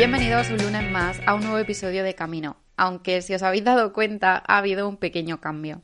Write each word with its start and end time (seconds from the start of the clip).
Bienvenidos 0.00 0.48
un 0.48 0.56
lunes 0.56 0.90
más 0.90 1.20
a 1.26 1.34
un 1.34 1.42
nuevo 1.42 1.58
episodio 1.58 2.02
de 2.02 2.14
Camino, 2.14 2.56
aunque 2.78 3.20
si 3.20 3.34
os 3.34 3.42
habéis 3.42 3.64
dado 3.64 3.92
cuenta 3.92 4.42
ha 4.46 4.56
habido 4.56 4.88
un 4.88 4.96
pequeño 4.96 5.42
cambio. 5.42 5.82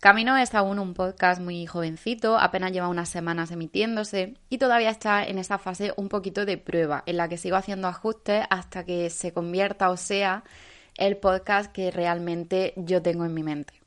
Camino 0.00 0.38
es 0.38 0.54
aún 0.54 0.78
un 0.78 0.94
podcast 0.94 1.38
muy 1.38 1.66
jovencito, 1.66 2.38
apenas 2.38 2.72
lleva 2.72 2.88
unas 2.88 3.10
semanas 3.10 3.50
emitiéndose 3.50 4.38
y 4.48 4.56
todavía 4.56 4.88
está 4.88 5.26
en 5.26 5.36
esa 5.36 5.58
fase 5.58 5.92
un 5.98 6.08
poquito 6.08 6.46
de 6.46 6.56
prueba, 6.56 7.02
en 7.04 7.18
la 7.18 7.28
que 7.28 7.36
sigo 7.36 7.56
haciendo 7.56 7.88
ajustes 7.88 8.42
hasta 8.48 8.86
que 8.86 9.10
se 9.10 9.34
convierta 9.34 9.90
o 9.90 9.98
sea 9.98 10.44
el 10.96 11.18
podcast 11.18 11.70
que 11.72 11.90
realmente 11.90 12.72
yo 12.76 13.02
tengo 13.02 13.26
en 13.26 13.34
mi 13.34 13.42
mente. 13.42 13.81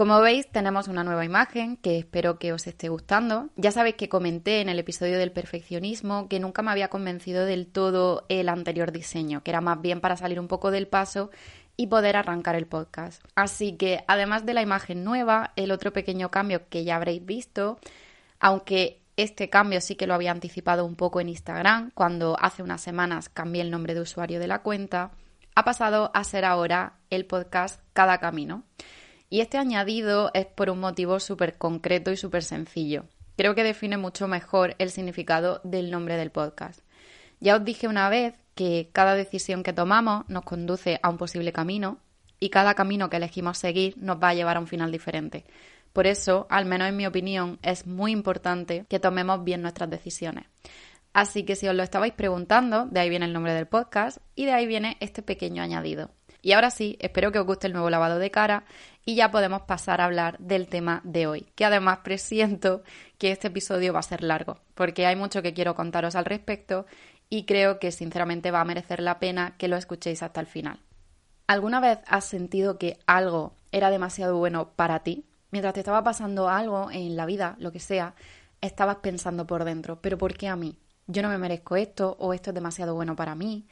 Como 0.00 0.18
veis, 0.22 0.50
tenemos 0.50 0.88
una 0.88 1.04
nueva 1.04 1.26
imagen 1.26 1.76
que 1.76 1.98
espero 1.98 2.38
que 2.38 2.54
os 2.54 2.66
esté 2.66 2.88
gustando. 2.88 3.50
Ya 3.56 3.70
sabéis 3.70 3.96
que 3.96 4.08
comenté 4.08 4.62
en 4.62 4.70
el 4.70 4.78
episodio 4.78 5.18
del 5.18 5.30
perfeccionismo 5.30 6.26
que 6.26 6.40
nunca 6.40 6.62
me 6.62 6.70
había 6.70 6.88
convencido 6.88 7.44
del 7.44 7.66
todo 7.66 8.24
el 8.30 8.48
anterior 8.48 8.92
diseño, 8.92 9.42
que 9.42 9.50
era 9.50 9.60
más 9.60 9.82
bien 9.82 10.00
para 10.00 10.16
salir 10.16 10.40
un 10.40 10.48
poco 10.48 10.70
del 10.70 10.88
paso 10.88 11.30
y 11.76 11.88
poder 11.88 12.16
arrancar 12.16 12.54
el 12.54 12.66
podcast. 12.66 13.22
Así 13.34 13.76
que, 13.76 14.02
además 14.08 14.46
de 14.46 14.54
la 14.54 14.62
imagen 14.62 15.04
nueva, 15.04 15.52
el 15.56 15.70
otro 15.70 15.92
pequeño 15.92 16.30
cambio 16.30 16.66
que 16.70 16.82
ya 16.82 16.96
habréis 16.96 17.26
visto, 17.26 17.78
aunque 18.38 19.02
este 19.18 19.50
cambio 19.50 19.82
sí 19.82 19.96
que 19.96 20.06
lo 20.06 20.14
había 20.14 20.30
anticipado 20.30 20.86
un 20.86 20.96
poco 20.96 21.20
en 21.20 21.28
Instagram, 21.28 21.90
cuando 21.92 22.38
hace 22.40 22.62
unas 22.62 22.80
semanas 22.80 23.28
cambié 23.28 23.60
el 23.60 23.70
nombre 23.70 23.92
de 23.92 24.00
usuario 24.00 24.40
de 24.40 24.46
la 24.46 24.62
cuenta, 24.62 25.10
ha 25.54 25.64
pasado 25.66 26.10
a 26.14 26.24
ser 26.24 26.46
ahora 26.46 26.94
el 27.10 27.26
podcast 27.26 27.82
Cada 27.92 28.16
Camino. 28.16 28.64
Y 29.32 29.40
este 29.40 29.58
añadido 29.58 30.32
es 30.34 30.46
por 30.46 30.70
un 30.70 30.80
motivo 30.80 31.20
súper 31.20 31.56
concreto 31.56 32.10
y 32.10 32.16
súper 32.16 32.42
sencillo. 32.42 33.04
Creo 33.36 33.54
que 33.54 33.62
define 33.62 33.96
mucho 33.96 34.26
mejor 34.26 34.74
el 34.78 34.90
significado 34.90 35.60
del 35.62 35.92
nombre 35.92 36.16
del 36.16 36.32
podcast. 36.32 36.80
Ya 37.38 37.54
os 37.56 37.64
dije 37.64 37.86
una 37.86 38.08
vez 38.08 38.34
que 38.56 38.90
cada 38.92 39.14
decisión 39.14 39.62
que 39.62 39.72
tomamos 39.72 40.28
nos 40.28 40.42
conduce 40.42 40.98
a 41.02 41.08
un 41.08 41.16
posible 41.16 41.52
camino 41.52 41.98
y 42.40 42.50
cada 42.50 42.74
camino 42.74 43.08
que 43.08 43.18
elegimos 43.18 43.56
seguir 43.56 43.96
nos 43.98 44.20
va 44.20 44.30
a 44.30 44.34
llevar 44.34 44.56
a 44.56 44.60
un 44.60 44.66
final 44.66 44.90
diferente. 44.90 45.44
Por 45.92 46.08
eso, 46.08 46.48
al 46.50 46.66
menos 46.66 46.88
en 46.88 46.96
mi 46.96 47.06
opinión, 47.06 47.60
es 47.62 47.86
muy 47.86 48.10
importante 48.10 48.84
que 48.88 48.98
tomemos 48.98 49.44
bien 49.44 49.62
nuestras 49.62 49.90
decisiones. 49.90 50.46
Así 51.12 51.44
que 51.44 51.54
si 51.54 51.68
os 51.68 51.74
lo 51.74 51.84
estabais 51.84 52.12
preguntando, 52.12 52.86
de 52.86 52.98
ahí 52.98 53.08
viene 53.08 53.26
el 53.26 53.32
nombre 53.32 53.54
del 53.54 53.66
podcast 53.66 54.18
y 54.34 54.44
de 54.44 54.52
ahí 54.52 54.66
viene 54.66 54.96
este 55.00 55.22
pequeño 55.22 55.62
añadido. 55.62 56.10
Y 56.42 56.52
ahora 56.52 56.70
sí, 56.70 56.96
espero 57.00 57.32
que 57.32 57.38
os 57.38 57.46
guste 57.46 57.66
el 57.66 57.72
nuevo 57.72 57.90
lavado 57.90 58.18
de 58.18 58.30
cara 58.30 58.64
y 59.04 59.14
ya 59.14 59.30
podemos 59.30 59.62
pasar 59.62 60.00
a 60.00 60.04
hablar 60.04 60.38
del 60.38 60.68
tema 60.68 61.00
de 61.04 61.26
hoy, 61.26 61.46
que 61.54 61.64
además 61.64 61.98
presiento 61.98 62.82
que 63.18 63.32
este 63.32 63.48
episodio 63.48 63.92
va 63.92 64.00
a 64.00 64.04
ser 64.04 64.22
largo, 64.22 64.58
porque 64.74 65.06
hay 65.06 65.16
mucho 65.16 65.42
que 65.42 65.54
quiero 65.54 65.74
contaros 65.74 66.14
al 66.14 66.24
respecto 66.24 66.86
y 67.28 67.44
creo 67.44 67.78
que 67.78 67.92
sinceramente 67.92 68.50
va 68.50 68.60
a 68.60 68.64
merecer 68.64 69.00
la 69.00 69.18
pena 69.18 69.54
que 69.58 69.68
lo 69.68 69.76
escuchéis 69.76 70.22
hasta 70.22 70.40
el 70.40 70.46
final. 70.46 70.80
¿Alguna 71.46 71.80
vez 71.80 71.98
has 72.06 72.24
sentido 72.24 72.78
que 72.78 72.98
algo 73.06 73.54
era 73.72 73.90
demasiado 73.90 74.36
bueno 74.36 74.70
para 74.76 75.02
ti? 75.02 75.24
Mientras 75.50 75.74
te 75.74 75.80
estaba 75.80 76.04
pasando 76.04 76.48
algo 76.48 76.90
en 76.90 77.16
la 77.16 77.26
vida, 77.26 77.56
lo 77.58 77.72
que 77.72 77.80
sea, 77.80 78.14
estabas 78.60 78.96
pensando 78.96 79.46
por 79.46 79.64
dentro, 79.64 80.00
pero 80.00 80.16
¿por 80.16 80.34
qué 80.34 80.48
a 80.48 80.56
mí? 80.56 80.78
Yo 81.06 81.22
no 81.22 81.28
me 81.28 81.38
merezco 81.38 81.76
esto 81.76 82.16
o 82.20 82.34
esto 82.34 82.50
es 82.50 82.54
demasiado 82.54 82.94
bueno 82.94 83.16
para 83.16 83.34
mí, 83.34 83.66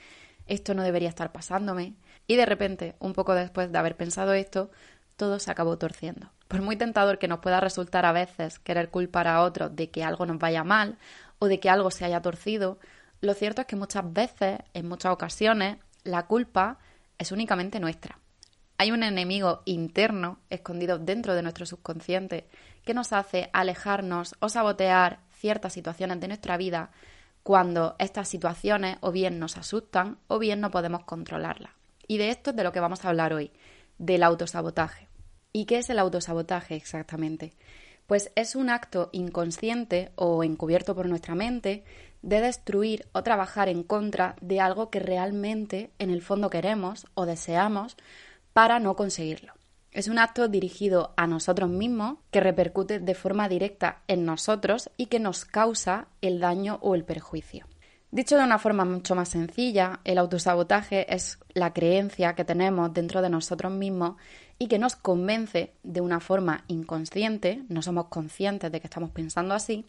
esto 0.46 0.74
no 0.74 0.82
debería 0.82 1.08
estar 1.08 1.30
pasándome. 1.30 1.94
Y 2.28 2.36
de 2.36 2.46
repente, 2.46 2.94
un 3.00 3.14
poco 3.14 3.34
después 3.34 3.72
de 3.72 3.78
haber 3.78 3.96
pensado 3.96 4.34
esto, 4.34 4.70
todo 5.16 5.40
se 5.40 5.50
acabó 5.50 5.78
torciendo. 5.78 6.30
Por 6.46 6.62
muy 6.62 6.76
tentador 6.76 7.18
que 7.18 7.26
nos 7.26 7.40
pueda 7.40 7.58
resultar 7.58 8.06
a 8.06 8.12
veces 8.12 8.60
querer 8.60 8.90
culpar 8.90 9.26
a 9.26 9.42
otros 9.42 9.74
de 9.74 9.90
que 9.90 10.04
algo 10.04 10.26
nos 10.26 10.38
vaya 10.38 10.62
mal 10.62 10.98
o 11.40 11.46
de 11.46 11.58
que 11.58 11.70
algo 11.70 11.90
se 11.90 12.04
haya 12.04 12.22
torcido, 12.22 12.78
lo 13.20 13.34
cierto 13.34 13.62
es 13.62 13.66
que 13.66 13.76
muchas 13.76 14.12
veces, 14.12 14.60
en 14.74 14.86
muchas 14.86 15.12
ocasiones, 15.12 15.78
la 16.04 16.26
culpa 16.26 16.78
es 17.18 17.32
únicamente 17.32 17.80
nuestra. 17.80 18.18
Hay 18.76 18.92
un 18.92 19.02
enemigo 19.02 19.62
interno 19.64 20.38
escondido 20.50 20.98
dentro 20.98 21.34
de 21.34 21.42
nuestro 21.42 21.66
subconsciente 21.66 22.46
que 22.84 22.94
nos 22.94 23.12
hace 23.12 23.50
alejarnos 23.52 24.36
o 24.38 24.48
sabotear 24.48 25.20
ciertas 25.32 25.72
situaciones 25.72 26.20
de 26.20 26.28
nuestra 26.28 26.56
vida 26.58 26.90
cuando 27.42 27.96
estas 27.98 28.28
situaciones 28.28 28.98
o 29.00 29.12
bien 29.12 29.38
nos 29.38 29.56
asustan 29.56 30.18
o 30.28 30.38
bien 30.38 30.60
no 30.60 30.70
podemos 30.70 31.04
controlarlas. 31.04 31.77
Y 32.08 32.18
de 32.18 32.30
esto 32.30 32.50
es 32.50 32.56
de 32.56 32.64
lo 32.64 32.72
que 32.72 32.80
vamos 32.80 33.04
a 33.04 33.10
hablar 33.10 33.32
hoy, 33.32 33.52
del 33.98 34.24
autosabotaje. 34.24 35.06
¿Y 35.52 35.66
qué 35.66 35.78
es 35.78 35.90
el 35.90 35.98
autosabotaje 35.98 36.74
exactamente? 36.74 37.52
Pues 38.06 38.32
es 38.34 38.56
un 38.56 38.70
acto 38.70 39.10
inconsciente 39.12 40.10
o 40.16 40.42
encubierto 40.42 40.94
por 40.96 41.06
nuestra 41.08 41.34
mente 41.34 41.84
de 42.22 42.40
destruir 42.40 43.06
o 43.12 43.22
trabajar 43.22 43.68
en 43.68 43.82
contra 43.82 44.34
de 44.40 44.60
algo 44.60 44.90
que 44.90 44.98
realmente 44.98 45.92
en 45.98 46.10
el 46.10 46.22
fondo 46.22 46.50
queremos 46.50 47.06
o 47.14 47.26
deseamos 47.26 47.96
para 48.54 48.80
no 48.80 48.96
conseguirlo. 48.96 49.52
Es 49.92 50.08
un 50.08 50.18
acto 50.18 50.48
dirigido 50.48 51.12
a 51.16 51.26
nosotros 51.26 51.70
mismos 51.70 52.18
que 52.30 52.40
repercute 52.40 52.98
de 52.98 53.14
forma 53.14 53.48
directa 53.48 54.02
en 54.06 54.24
nosotros 54.24 54.90
y 54.96 55.06
que 55.06 55.20
nos 55.20 55.44
causa 55.44 56.08
el 56.20 56.40
daño 56.40 56.78
o 56.82 56.94
el 56.94 57.04
perjuicio. 57.04 57.66
Dicho 58.10 58.38
de 58.38 58.44
una 58.44 58.58
forma 58.58 58.86
mucho 58.86 59.14
más 59.14 59.28
sencilla, 59.28 60.00
el 60.04 60.16
autosabotaje 60.16 61.14
es 61.14 61.38
la 61.52 61.74
creencia 61.74 62.34
que 62.34 62.44
tenemos 62.44 62.94
dentro 62.94 63.20
de 63.20 63.28
nosotros 63.28 63.70
mismos 63.70 64.16
y 64.58 64.68
que 64.68 64.78
nos 64.78 64.96
convence 64.96 65.74
de 65.82 66.00
una 66.00 66.18
forma 66.18 66.64
inconsciente, 66.68 67.64
no 67.68 67.82
somos 67.82 68.06
conscientes 68.06 68.72
de 68.72 68.80
que 68.80 68.86
estamos 68.86 69.10
pensando 69.10 69.54
así, 69.54 69.84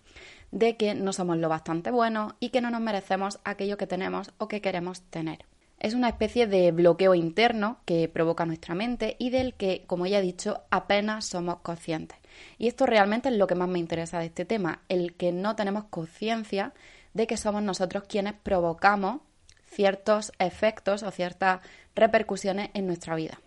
de 0.51 0.75
que 0.75 0.95
no 0.95 1.13
somos 1.13 1.37
lo 1.37 1.47
bastante 1.47 1.91
buenos 1.91 2.33
y 2.41 2.49
que 2.49 2.59
no 2.59 2.71
nos 2.71 2.81
merecemos 2.81 3.39
aquello 3.45 3.77
que 3.77 3.87
tenemos 3.87 4.33
o 4.37 4.49
que 4.49 4.59
queremos 4.59 5.01
tener. 5.03 5.45
Es 5.79 5.93
una 5.93 6.09
especie 6.09 6.45
de 6.45 6.73
bloqueo 6.73 7.15
interno 7.15 7.77
que 7.85 8.09
provoca 8.09 8.45
nuestra 8.45 8.75
mente 8.75 9.15
y 9.17 9.29
del 9.29 9.53
que, 9.53 9.85
como 9.87 10.05
ya 10.07 10.19
he 10.19 10.21
dicho, 10.21 10.61
apenas 10.71 11.23
somos 11.23 11.59
conscientes. 11.61 12.17
Y 12.57 12.67
esto 12.67 12.85
realmente 12.85 13.29
es 13.29 13.35
lo 13.35 13.47
que 13.47 13.55
más 13.55 13.69
me 13.69 13.79
interesa 13.79 14.19
de 14.19 14.25
este 14.25 14.43
tema, 14.43 14.81
el 14.89 15.15
que 15.15 15.31
no 15.31 15.55
tenemos 15.55 15.85
conciencia 15.85 16.73
de 17.13 17.27
que 17.27 17.37
somos 17.37 17.63
nosotros 17.63 18.03
quienes 18.07 18.33
provocamos 18.33 19.21
ciertos 19.65 20.31
efectos 20.39 21.03
o 21.03 21.11
ciertas 21.11 21.61
repercusiones 21.95 22.69
en 22.73 22.87
nuestra 22.87 23.15
vida. 23.15 23.39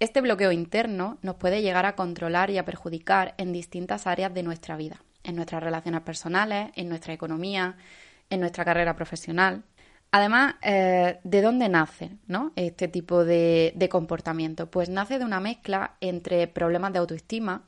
Este 0.00 0.20
bloqueo 0.20 0.52
interno 0.52 1.18
nos 1.22 1.36
puede 1.36 1.62
llegar 1.62 1.86
a 1.86 1.94
controlar 1.94 2.50
y 2.50 2.58
a 2.58 2.64
perjudicar 2.64 3.34
en 3.36 3.52
distintas 3.52 4.06
áreas 4.06 4.32
de 4.32 4.42
nuestra 4.42 4.76
vida, 4.76 5.02
en 5.24 5.36
nuestras 5.36 5.62
relaciones 5.62 6.00
personales, 6.00 6.70
en 6.74 6.88
nuestra 6.88 7.12
economía, 7.12 7.76
en 8.30 8.40
nuestra 8.40 8.64
carrera 8.64 8.96
profesional. 8.96 9.62
Además, 10.12 10.54
eh, 10.62 11.20
¿de 11.22 11.42
dónde 11.42 11.68
nace 11.68 12.16
¿no? 12.26 12.52
este 12.56 12.88
tipo 12.88 13.24
de, 13.24 13.72
de 13.76 13.88
comportamiento? 13.88 14.70
Pues 14.70 14.88
nace 14.88 15.18
de 15.18 15.24
una 15.24 15.38
mezcla 15.38 15.96
entre 16.00 16.48
problemas 16.48 16.92
de 16.92 16.98
autoestima, 16.98 17.64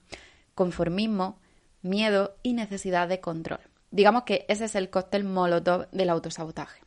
conformismo, 0.54 1.38
miedo 1.82 2.36
y 2.42 2.54
necesidad 2.54 3.08
de 3.08 3.20
control. 3.20 3.60
Digamos 3.92 4.22
que 4.22 4.46
ese 4.48 4.64
es 4.64 4.74
el 4.74 4.88
cóctel 4.88 5.22
molotov 5.22 5.86
del 5.90 6.08
autosabotaje. 6.08 6.80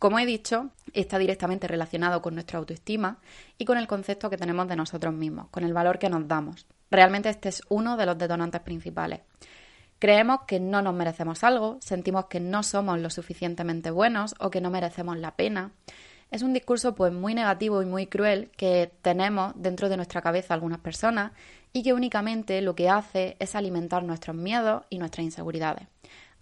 Como 0.00 0.18
he 0.18 0.26
dicho, 0.26 0.70
está 0.92 1.16
directamente 1.16 1.68
relacionado 1.68 2.20
con 2.20 2.34
nuestra 2.34 2.58
autoestima 2.58 3.18
y 3.56 3.64
con 3.64 3.78
el 3.78 3.86
concepto 3.86 4.28
que 4.28 4.36
tenemos 4.36 4.66
de 4.66 4.74
nosotros 4.74 5.14
mismos, 5.14 5.48
con 5.50 5.62
el 5.62 5.72
valor 5.72 6.00
que 6.00 6.10
nos 6.10 6.26
damos. 6.26 6.66
Realmente 6.90 7.28
este 7.28 7.50
es 7.50 7.62
uno 7.68 7.96
de 7.96 8.04
los 8.04 8.18
detonantes 8.18 8.62
principales. 8.62 9.20
Creemos 10.00 10.40
que 10.48 10.58
no 10.58 10.82
nos 10.82 10.92
merecemos 10.92 11.44
algo, 11.44 11.78
sentimos 11.80 12.24
que 12.24 12.40
no 12.40 12.64
somos 12.64 12.98
lo 12.98 13.10
suficientemente 13.10 13.92
buenos 13.92 14.34
o 14.40 14.50
que 14.50 14.60
no 14.60 14.70
merecemos 14.70 15.18
la 15.18 15.36
pena. 15.36 15.70
Es 16.32 16.42
un 16.42 16.52
discurso 16.52 16.96
pues 16.96 17.12
muy 17.12 17.34
negativo 17.34 17.80
y 17.80 17.86
muy 17.86 18.08
cruel 18.08 18.50
que 18.56 18.90
tenemos 19.02 19.52
dentro 19.54 19.88
de 19.88 19.96
nuestra 19.96 20.20
cabeza 20.20 20.54
algunas 20.54 20.80
personas 20.80 21.30
y 21.72 21.84
que 21.84 21.92
únicamente 21.92 22.60
lo 22.60 22.74
que 22.74 22.88
hace 22.88 23.36
es 23.38 23.54
alimentar 23.54 24.02
nuestros 24.02 24.34
miedos 24.34 24.82
y 24.90 24.98
nuestras 24.98 25.24
inseguridades. 25.24 25.86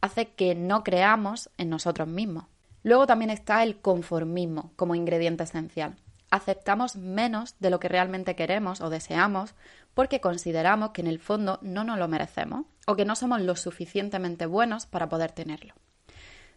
Hace 0.00 0.28
que 0.28 0.54
no 0.54 0.84
creamos 0.84 1.50
en 1.58 1.70
nosotros 1.70 2.08
mismos. 2.08 2.44
Luego 2.82 3.06
también 3.06 3.30
está 3.30 3.62
el 3.62 3.80
conformismo 3.80 4.72
como 4.76 4.94
ingrediente 4.94 5.44
esencial. 5.44 5.96
Aceptamos 6.30 6.96
menos 6.96 7.56
de 7.58 7.70
lo 7.70 7.80
que 7.80 7.88
realmente 7.88 8.36
queremos 8.36 8.80
o 8.80 8.90
deseamos 8.90 9.54
porque 9.94 10.20
consideramos 10.20 10.90
que 10.90 11.00
en 11.00 11.06
el 11.06 11.18
fondo 11.18 11.58
no 11.62 11.84
nos 11.84 11.98
lo 11.98 12.06
merecemos 12.06 12.66
o 12.86 12.96
que 12.96 13.04
no 13.04 13.16
somos 13.16 13.40
lo 13.40 13.56
suficientemente 13.56 14.46
buenos 14.46 14.86
para 14.86 15.08
poder 15.08 15.32
tenerlo. 15.32 15.74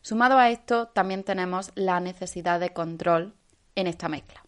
Sumado 0.02 0.38
a 0.38 0.50
esto, 0.50 0.88
también 0.88 1.24
tenemos 1.24 1.72
la 1.76 2.00
necesidad 2.00 2.60
de 2.60 2.74
control 2.74 3.34
en 3.76 3.88
esta 3.88 4.10
mezcla. 4.10 4.44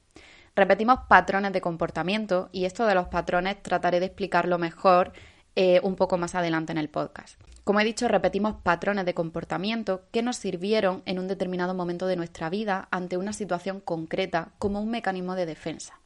Repetimos 0.55 0.99
patrones 1.07 1.53
de 1.53 1.61
comportamiento 1.61 2.49
y 2.51 2.65
esto 2.65 2.85
de 2.85 2.93
los 2.93 3.07
patrones 3.07 3.61
trataré 3.63 3.99
de 3.99 4.07
explicarlo 4.07 4.59
mejor 4.59 5.13
eh, 5.55 5.79
un 5.83 5.95
poco 5.95 6.17
más 6.17 6.35
adelante 6.35 6.71
en 6.71 6.77
el 6.77 6.89
podcast. 6.89 7.39
Como 7.63 7.79
he 7.79 7.85
dicho, 7.85 8.07
repetimos 8.07 8.55
patrones 8.61 9.05
de 9.05 9.13
comportamiento 9.13 10.01
que 10.11 10.21
nos 10.21 10.35
sirvieron 10.35 11.01
en 11.05 11.19
un 11.19 11.27
determinado 11.27 11.73
momento 11.73 12.07
de 12.07 12.15
nuestra 12.15 12.49
vida 12.49 12.87
ante 12.91 13.17
una 13.17 13.31
situación 13.31 13.79
concreta 13.79 14.51
como 14.59 14.81
un 14.81 14.89
mecanismo 14.89 15.35
de 15.35 15.45
defensa. 15.45 15.99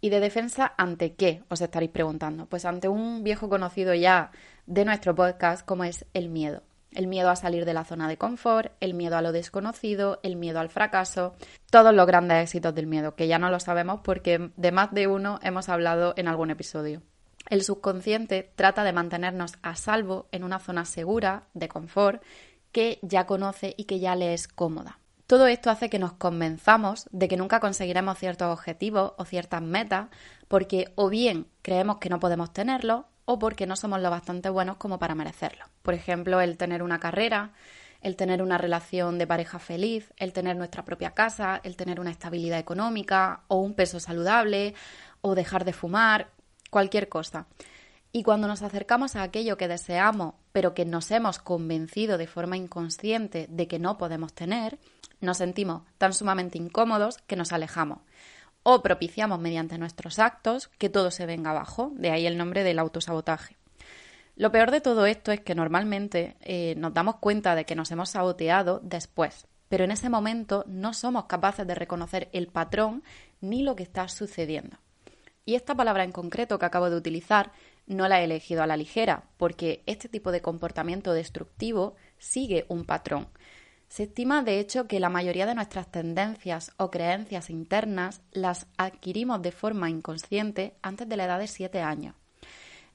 ¿Y 0.00 0.10
de 0.10 0.20
defensa 0.20 0.74
ante 0.76 1.14
qué? 1.14 1.42
Os 1.48 1.62
estaréis 1.62 1.90
preguntando. 1.90 2.46
Pues 2.46 2.66
ante 2.66 2.88
un 2.88 3.24
viejo 3.24 3.48
conocido 3.48 3.94
ya 3.94 4.32
de 4.66 4.84
nuestro 4.84 5.14
podcast 5.14 5.64
como 5.64 5.84
es 5.84 6.04
el 6.12 6.28
miedo. 6.28 6.62
El 6.92 7.06
miedo 7.06 7.30
a 7.30 7.36
salir 7.36 7.64
de 7.64 7.74
la 7.74 7.84
zona 7.84 8.06
de 8.06 8.18
confort, 8.18 8.70
el 8.80 8.94
miedo 8.94 9.16
a 9.16 9.22
lo 9.22 9.32
desconocido, 9.32 10.20
el 10.22 10.36
miedo 10.36 10.60
al 10.60 10.68
fracaso, 10.68 11.34
todos 11.70 11.92
los 11.92 12.06
grandes 12.06 12.44
éxitos 12.44 12.74
del 12.74 12.86
miedo, 12.86 13.16
que 13.16 13.26
ya 13.26 13.38
no 13.38 13.50
lo 13.50 13.58
sabemos 13.58 14.00
porque 14.04 14.50
de 14.56 14.72
más 14.72 14.92
de 14.92 15.08
uno 15.08 15.40
hemos 15.42 15.68
hablado 15.68 16.12
en 16.16 16.28
algún 16.28 16.50
episodio. 16.50 17.02
El 17.48 17.62
subconsciente 17.62 18.52
trata 18.56 18.84
de 18.84 18.92
mantenernos 18.92 19.54
a 19.62 19.76
salvo 19.76 20.28
en 20.32 20.44
una 20.44 20.58
zona 20.58 20.84
segura, 20.84 21.44
de 21.54 21.68
confort, 21.68 22.22
que 22.72 22.98
ya 23.02 23.26
conoce 23.26 23.74
y 23.76 23.84
que 23.84 24.00
ya 24.00 24.16
le 24.16 24.34
es 24.34 24.48
cómoda. 24.48 24.98
Todo 25.26 25.46
esto 25.46 25.70
hace 25.70 25.88
que 25.88 25.98
nos 25.98 26.12
convenzamos 26.12 27.08
de 27.10 27.28
que 27.28 27.36
nunca 27.36 27.60
conseguiremos 27.60 28.18
ciertos 28.18 28.52
objetivos 28.52 29.12
o 29.16 29.24
ciertas 29.24 29.62
metas 29.62 30.08
porque 30.48 30.92
o 30.96 31.08
bien 31.08 31.46
creemos 31.62 31.96
que 31.96 32.10
no 32.10 32.20
podemos 32.20 32.52
tenerlos 32.52 33.04
o 33.24 33.38
porque 33.38 33.66
no 33.66 33.76
somos 33.76 34.00
lo 34.00 34.10
bastante 34.10 34.50
buenos 34.50 34.76
como 34.76 34.98
para 34.98 35.14
merecerlo. 35.14 35.64
Por 35.82 35.94
ejemplo, 35.94 36.42
el 36.42 36.58
tener 36.58 36.82
una 36.82 37.00
carrera, 37.00 37.52
el 38.02 38.16
tener 38.16 38.42
una 38.42 38.58
relación 38.58 39.18
de 39.18 39.26
pareja 39.26 39.58
feliz, 39.58 40.12
el 40.18 40.34
tener 40.34 40.56
nuestra 40.56 40.84
propia 40.84 41.12
casa, 41.12 41.60
el 41.64 41.76
tener 41.76 42.00
una 42.00 42.10
estabilidad 42.10 42.58
económica 42.58 43.44
o 43.48 43.56
un 43.56 43.72
peso 43.72 44.00
saludable 44.00 44.74
o 45.22 45.34
dejar 45.34 45.64
de 45.64 45.72
fumar, 45.72 46.28
cualquier 46.74 47.08
cosa. 47.08 47.46
Y 48.10 48.24
cuando 48.24 48.48
nos 48.48 48.62
acercamos 48.62 49.14
a 49.14 49.22
aquello 49.22 49.56
que 49.56 49.68
deseamos, 49.68 50.34
pero 50.50 50.74
que 50.74 50.84
nos 50.84 51.12
hemos 51.12 51.38
convencido 51.38 52.18
de 52.18 52.26
forma 52.26 52.56
inconsciente 52.56 53.46
de 53.48 53.68
que 53.68 53.78
no 53.78 53.96
podemos 53.96 54.32
tener, 54.32 54.80
nos 55.20 55.36
sentimos 55.36 55.82
tan 55.98 56.12
sumamente 56.12 56.58
incómodos 56.58 57.18
que 57.28 57.36
nos 57.36 57.52
alejamos 57.52 58.00
o 58.64 58.82
propiciamos 58.82 59.38
mediante 59.38 59.78
nuestros 59.78 60.18
actos 60.18 60.66
que 60.78 60.88
todo 60.88 61.12
se 61.12 61.26
venga 61.26 61.50
abajo, 61.50 61.92
de 61.94 62.10
ahí 62.10 62.26
el 62.26 62.36
nombre 62.36 62.64
del 62.64 62.80
autosabotaje. 62.80 63.56
Lo 64.34 64.50
peor 64.50 64.72
de 64.72 64.80
todo 64.80 65.06
esto 65.06 65.30
es 65.30 65.42
que 65.42 65.54
normalmente 65.54 66.36
eh, 66.40 66.74
nos 66.76 66.92
damos 66.92 67.16
cuenta 67.16 67.54
de 67.54 67.66
que 67.66 67.76
nos 67.76 67.92
hemos 67.92 68.10
saboteado 68.10 68.80
después, 68.82 69.46
pero 69.68 69.84
en 69.84 69.92
ese 69.92 70.08
momento 70.08 70.64
no 70.66 70.92
somos 70.92 71.26
capaces 71.26 71.68
de 71.68 71.76
reconocer 71.76 72.30
el 72.32 72.48
patrón 72.48 73.04
ni 73.40 73.62
lo 73.62 73.76
que 73.76 73.84
está 73.84 74.08
sucediendo. 74.08 74.78
Y 75.44 75.56
esta 75.56 75.74
palabra 75.74 76.04
en 76.04 76.12
concreto 76.12 76.58
que 76.58 76.66
acabo 76.66 76.90
de 76.90 76.96
utilizar 76.96 77.52
no 77.86 78.08
la 78.08 78.20
he 78.20 78.24
elegido 78.24 78.62
a 78.62 78.66
la 78.66 78.76
ligera, 78.76 79.24
porque 79.36 79.82
este 79.86 80.08
tipo 80.08 80.32
de 80.32 80.40
comportamiento 80.40 81.12
destructivo 81.12 81.96
sigue 82.18 82.64
un 82.68 82.84
patrón. 82.84 83.28
Se 83.88 84.04
estima, 84.04 84.42
de 84.42 84.58
hecho, 84.58 84.88
que 84.88 85.00
la 85.00 85.10
mayoría 85.10 85.46
de 85.46 85.54
nuestras 85.54 85.90
tendencias 85.90 86.72
o 86.78 86.90
creencias 86.90 87.50
internas 87.50 88.22
las 88.32 88.66
adquirimos 88.78 89.42
de 89.42 89.52
forma 89.52 89.90
inconsciente 89.90 90.74
antes 90.82 91.08
de 91.08 91.16
la 91.16 91.26
edad 91.26 91.38
de 91.38 91.46
7 91.46 91.80
años. 91.80 92.14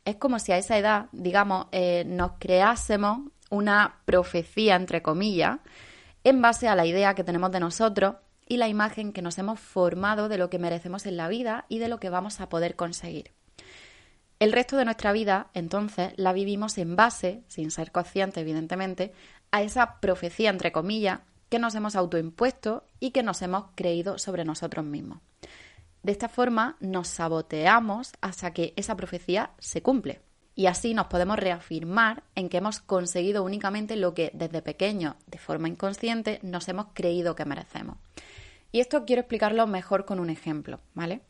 Es 0.04 0.16
como 0.16 0.40
si 0.40 0.52
a 0.52 0.58
esa 0.58 0.78
edad, 0.78 1.06
digamos, 1.12 1.68
eh, 1.72 2.04
nos 2.06 2.32
creásemos 2.40 3.32
una 3.52 4.02
profecía, 4.06 4.76
entre 4.76 5.02
comillas, 5.02 5.60
en 6.24 6.42
base 6.42 6.68
a 6.68 6.76
la 6.76 6.86
idea 6.86 7.14
que 7.14 7.24
tenemos 7.24 7.52
de 7.52 7.60
nosotros 7.60 8.16
y 8.50 8.58
la 8.58 8.68
imagen 8.68 9.14
que 9.14 9.22
nos 9.22 9.38
hemos 9.38 9.62
formado 9.62 10.28
de 10.28 10.38
lo 10.38 10.50
que 10.50 10.60
merecemos 10.60 11.06
en 11.06 11.16
la 11.16 11.30
vida 11.30 11.66
y 11.70 11.80
de 11.80 11.88
lo 11.88 12.02
que 12.02 12.10
vamos 12.10 12.42
a 12.42 12.50
poder 12.50 12.76
conseguir. 12.76 13.32
El 14.40 14.52
resto 14.52 14.76
de 14.76 14.86
nuestra 14.86 15.12
vida, 15.12 15.50
entonces, 15.54 16.14
la 16.18 16.34
vivimos 16.34 16.78
en 16.78 16.96
base, 16.96 17.44
sin 17.48 17.72
ser 17.72 17.92
consciente, 17.92 18.42
evidentemente, 18.42 19.14
a 19.52 19.62
esa 19.62 20.00
profecía, 20.00 20.50
entre 20.50 20.72
comillas, 20.72 21.20
que 21.50 21.60
nos 21.60 21.76
hemos 21.76 21.96
autoimpuesto 21.96 22.84
y 23.00 23.12
que 23.12 23.24
nos 23.24 23.42
hemos 23.42 23.66
creído 23.76 24.18
sobre 24.18 24.46
nosotros 24.46 24.86
mismos. 24.86 25.20
De 26.04 26.12
esta 26.12 26.30
forma 26.30 26.78
nos 26.80 27.08
saboteamos 27.08 28.14
hasta 28.22 28.54
que 28.54 28.74
esa 28.78 28.96
profecía 28.96 29.52
se 29.60 29.82
cumple. 29.82 30.22
Y 30.56 30.68
así 30.68 30.94
nos 30.94 31.08
podemos 31.08 31.38
reafirmar 31.38 32.24
en 32.36 32.50
que 32.50 32.58
hemos 32.58 32.80
conseguido 32.80 33.44
únicamente 33.44 33.96
lo 33.96 34.14
que 34.14 34.32
desde 34.34 34.62
pequeño, 34.62 35.16
de 35.28 35.38
forma 35.38 35.70
inconsciente, 35.70 36.40
nos 36.42 36.68
hemos 36.68 36.88
creído 36.94 37.36
que 37.36 37.46
merecemos. 37.46 37.98
Y 38.72 38.80
esto 38.80 39.06
quiero 39.06 39.22
explicarlo 39.22 39.66
mejor 39.68 40.06
con 40.06 40.20
un 40.20 40.30
ejemplo, 40.30 40.80
¿vale? 40.94 41.22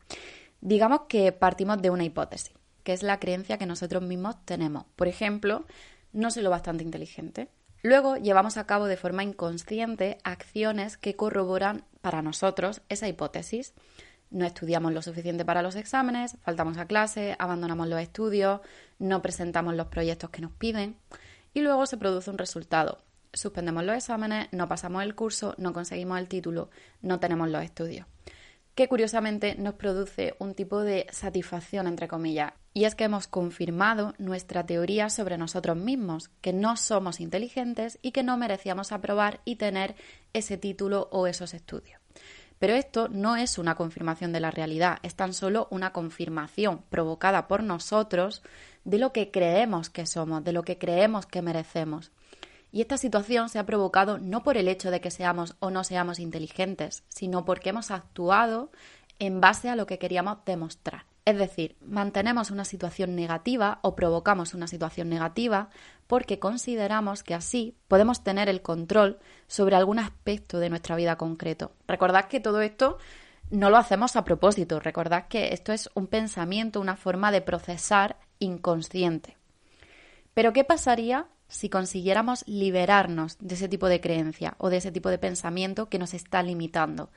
Digamos 0.60 1.02
que 1.08 1.32
partimos 1.32 1.80
de 1.80 1.90
una 1.90 2.04
hipótesis, 2.04 2.52
que 2.84 2.92
es 2.92 3.02
la 3.02 3.18
creencia 3.18 3.58
que 3.58 3.66
nosotros 3.66 4.02
mismos 4.02 4.36
tenemos. 4.44 4.84
Por 4.96 5.08
ejemplo, 5.08 5.64
no 6.12 6.30
soy 6.30 6.42
lo 6.42 6.50
bastante 6.50 6.84
inteligente, 6.84 7.48
Luego 7.82 8.16
llevamos 8.16 8.58
a 8.58 8.66
cabo 8.66 8.86
de 8.86 8.98
forma 8.98 9.22
inconsciente 9.22 10.18
acciones 10.22 10.98
que 10.98 11.16
corroboran 11.16 11.84
para 12.02 12.20
nosotros 12.20 12.82
esa 12.90 13.08
hipótesis. 13.08 13.72
No 14.30 14.44
estudiamos 14.44 14.92
lo 14.92 15.02
suficiente 15.02 15.44
para 15.44 15.62
los 15.62 15.76
exámenes, 15.76 16.36
faltamos 16.42 16.76
a 16.76 16.86
clase, 16.86 17.36
abandonamos 17.38 17.88
los 17.88 18.00
estudios, 18.00 18.60
no 18.98 19.22
presentamos 19.22 19.74
los 19.74 19.86
proyectos 19.86 20.30
que 20.30 20.42
nos 20.42 20.52
piden 20.52 20.96
y 21.54 21.60
luego 21.60 21.86
se 21.86 21.96
produce 21.96 22.30
un 22.30 22.38
resultado. 22.38 23.02
Suspendemos 23.32 23.84
los 23.84 23.96
exámenes, 23.96 24.48
no 24.52 24.68
pasamos 24.68 25.02
el 25.02 25.14
curso, 25.14 25.54
no 25.58 25.72
conseguimos 25.72 26.18
el 26.18 26.28
título, 26.28 26.70
no 27.02 27.20
tenemos 27.20 27.48
los 27.48 27.62
estudios 27.62 28.06
que 28.80 28.88
curiosamente 28.88 29.56
nos 29.56 29.74
produce 29.74 30.36
un 30.38 30.54
tipo 30.54 30.80
de 30.80 31.06
satisfacción, 31.10 31.86
entre 31.86 32.08
comillas, 32.08 32.54
y 32.72 32.84
es 32.84 32.94
que 32.94 33.04
hemos 33.04 33.26
confirmado 33.26 34.14
nuestra 34.16 34.64
teoría 34.64 35.10
sobre 35.10 35.36
nosotros 35.36 35.76
mismos, 35.76 36.30
que 36.40 36.54
no 36.54 36.76
somos 36.76 37.20
inteligentes 37.20 37.98
y 38.00 38.12
que 38.12 38.22
no 38.22 38.38
merecíamos 38.38 38.92
aprobar 38.92 39.40
y 39.44 39.56
tener 39.56 39.96
ese 40.32 40.56
título 40.56 41.08
o 41.12 41.26
esos 41.26 41.52
estudios. 41.52 42.00
Pero 42.58 42.74
esto 42.74 43.08
no 43.08 43.36
es 43.36 43.58
una 43.58 43.74
confirmación 43.74 44.32
de 44.32 44.40
la 44.40 44.50
realidad, 44.50 44.98
es 45.02 45.14
tan 45.14 45.34
solo 45.34 45.66
una 45.70 45.92
confirmación 45.92 46.82
provocada 46.88 47.48
por 47.48 47.62
nosotros 47.62 48.42
de 48.84 48.98
lo 48.98 49.12
que 49.12 49.30
creemos 49.30 49.90
que 49.90 50.06
somos, 50.06 50.44
de 50.44 50.52
lo 50.52 50.62
que 50.62 50.78
creemos 50.78 51.26
que 51.26 51.42
merecemos. 51.42 52.12
Y 52.72 52.80
esta 52.80 52.96
situación 52.96 53.48
se 53.48 53.58
ha 53.58 53.66
provocado 53.66 54.18
no 54.18 54.42
por 54.42 54.56
el 54.56 54.68
hecho 54.68 54.90
de 54.90 55.00
que 55.00 55.10
seamos 55.10 55.56
o 55.60 55.70
no 55.70 55.84
seamos 55.84 56.18
inteligentes, 56.18 57.02
sino 57.08 57.44
porque 57.44 57.70
hemos 57.70 57.90
actuado 57.90 58.70
en 59.18 59.40
base 59.40 59.68
a 59.68 59.76
lo 59.76 59.86
que 59.86 59.98
queríamos 59.98 60.38
demostrar. 60.44 61.04
Es 61.24 61.36
decir, 61.36 61.76
mantenemos 61.80 62.50
una 62.50 62.64
situación 62.64 63.14
negativa 63.14 63.78
o 63.82 63.94
provocamos 63.94 64.54
una 64.54 64.66
situación 64.66 65.08
negativa 65.08 65.68
porque 66.06 66.38
consideramos 66.38 67.22
que 67.22 67.34
así 67.34 67.76
podemos 67.88 68.24
tener 68.24 68.48
el 68.48 68.62
control 68.62 69.18
sobre 69.46 69.76
algún 69.76 69.98
aspecto 69.98 70.58
de 70.58 70.70
nuestra 70.70 70.96
vida 70.96 71.16
concreto. 71.16 71.72
Recordad 71.86 72.24
que 72.24 72.40
todo 72.40 72.62
esto 72.62 72.98
no 73.50 73.68
lo 73.68 73.76
hacemos 73.76 74.16
a 74.16 74.24
propósito, 74.24 74.80
recordad 74.80 75.28
que 75.28 75.52
esto 75.52 75.72
es 75.72 75.90
un 75.94 76.06
pensamiento, 76.06 76.80
una 76.80 76.96
forma 76.96 77.30
de 77.30 77.42
procesar 77.42 78.16
inconsciente. 78.38 79.36
Pero 80.34 80.52
¿qué 80.52 80.64
pasaría 80.64 81.26
si 81.50 81.68
consiguiéramos 81.68 82.44
liberarnos 82.46 83.36
de 83.38 83.54
ese 83.56 83.68
tipo 83.68 83.88
de 83.88 84.00
creencia 84.00 84.54
o 84.58 84.70
de 84.70 84.78
ese 84.78 84.92
tipo 84.92 85.10
de 85.10 85.18
pensamiento 85.18 85.88
que 85.88 85.98
nos 85.98 86.14
está 86.14 86.42
limitando. 86.42 87.10